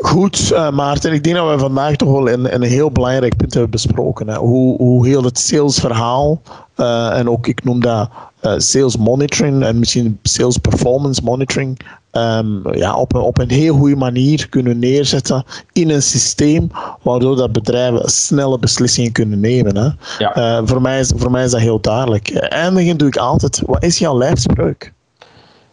[0.02, 1.12] Goed, uh, Maarten.
[1.12, 4.28] Ik denk dat we vandaag toch wel een, een heel belangrijk punt hebben besproken.
[4.28, 4.36] Hè.
[4.36, 6.40] Hoe, hoe heel het salesverhaal
[6.76, 8.08] uh, en ook, ik noem dat
[8.42, 11.78] uh, sales monitoring en misschien sales performance monitoring
[12.10, 16.70] ehm, ja, op, een, op een heel goede manier kunnen neerzetten in een systeem
[17.02, 19.76] waardoor dat bedrijven snelle beslissingen kunnen nemen.
[19.76, 19.88] Hè.
[20.18, 20.34] Ja.
[20.34, 22.30] Eh, voor, mij is, voor mij is dat heel duidelijk.
[22.34, 23.62] Eindigen doe ik altijd.
[23.66, 24.92] Wat is jouw lijfspreuk?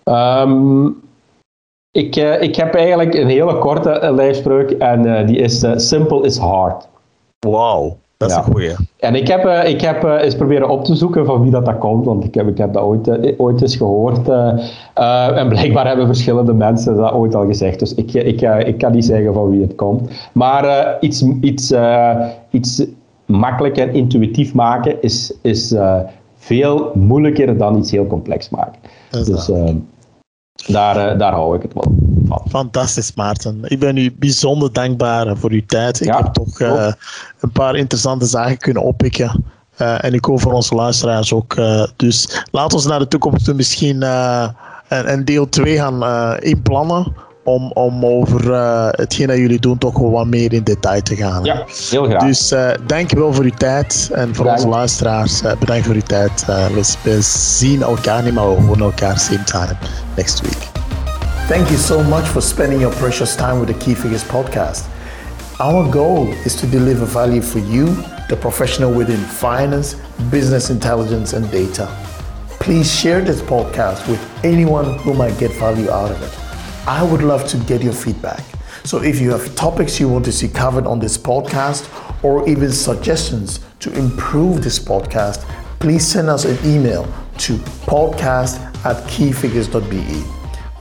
[0.03, 0.87] Ehm,
[1.91, 6.87] ik, uh, ik heb eigenlijk een hele korte lijfspreuk en die is simple is hard.
[7.39, 7.97] Wauw.
[8.19, 8.75] Dat is een goeie.
[8.97, 11.65] En ik heb, uh, ik heb uh, eens proberen op te zoeken van wie dat,
[11.65, 14.29] dat komt, want ik heb, ik heb dat ooit, uh, ooit eens gehoord.
[15.35, 17.79] en blijkbaar hebben verschillende mensen dat ooit al gezegd.
[17.79, 20.09] Dus ik, ik, ik kan niet zeggen van wie het komt.
[20.33, 21.73] Maar iets, iets,
[22.49, 22.85] iets
[23.25, 25.75] makkelijk en intuïtief maken is, is
[26.37, 28.81] veel moeilijker dan iets heel complex maken.
[29.09, 29.51] Dus
[30.67, 31.95] daar, daar hou ik het wel
[32.49, 33.59] Fantastisch, Maarten.
[33.63, 36.01] Ik ben u bijzonder dankbaar voor uw tijd.
[36.01, 36.91] Ik heb toch uh,
[37.39, 39.45] een paar interessante zaken kunnen oppikken.
[39.81, 41.55] Uh, en ik hoop voor onze luisteraars ook.
[41.55, 44.53] Uh, dus laten we naar de toekomst toe misschien een,
[44.87, 47.13] een, deel 2 gaan inplannen.
[47.49, 51.15] Om, om over eh, hetgeen dat jullie doen toch wel wat meer in detail te
[51.15, 51.43] gaan.
[51.43, 52.23] Ja, heel graag.
[52.23, 54.09] Dus eh, dankjewel voor uw tijd.
[54.13, 56.45] En voor onze luisteraars, eh, bedankt voor uw tijd.
[56.45, 59.75] we, we zien elkaar niet, maar we horen elkaar same time
[60.15, 60.67] next week.
[61.47, 64.87] Thank you so much for spending your precious time with the Key Figures podcast.
[65.57, 67.87] Our goal is to deliver value for you,
[68.27, 69.95] the professional within finance,
[70.29, 71.87] business intelligence, and data.
[72.59, 76.48] Please share this podcast with anyone who might get value out of it.
[76.89, 78.43] I would love to get your feedback.
[78.83, 81.85] So if you have topics you want to see covered on this podcast
[82.23, 85.47] or even suggestions to improve this podcast,
[85.79, 87.03] please send us an email
[87.45, 90.23] to podcast at keyfigures.be.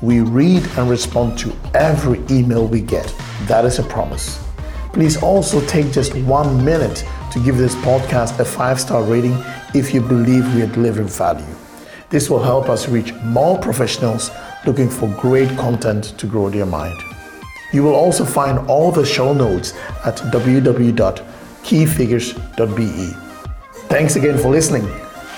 [0.00, 3.14] We read and respond to every email we get.
[3.42, 4.42] That is a promise.
[4.94, 9.36] Please also take just one minute to give this podcast a five star rating
[9.74, 11.57] if you believe we are delivering value.
[12.10, 14.30] This will help us reach more professionals
[14.66, 16.98] looking for great content to grow their mind.
[17.72, 23.12] You will also find all the show notes at www.keyfigures.be.
[23.88, 24.88] Thanks again for listening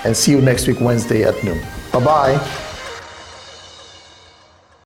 [0.04, 1.60] and see you next week, Wednesday at noon.
[1.92, 2.66] Bye bye.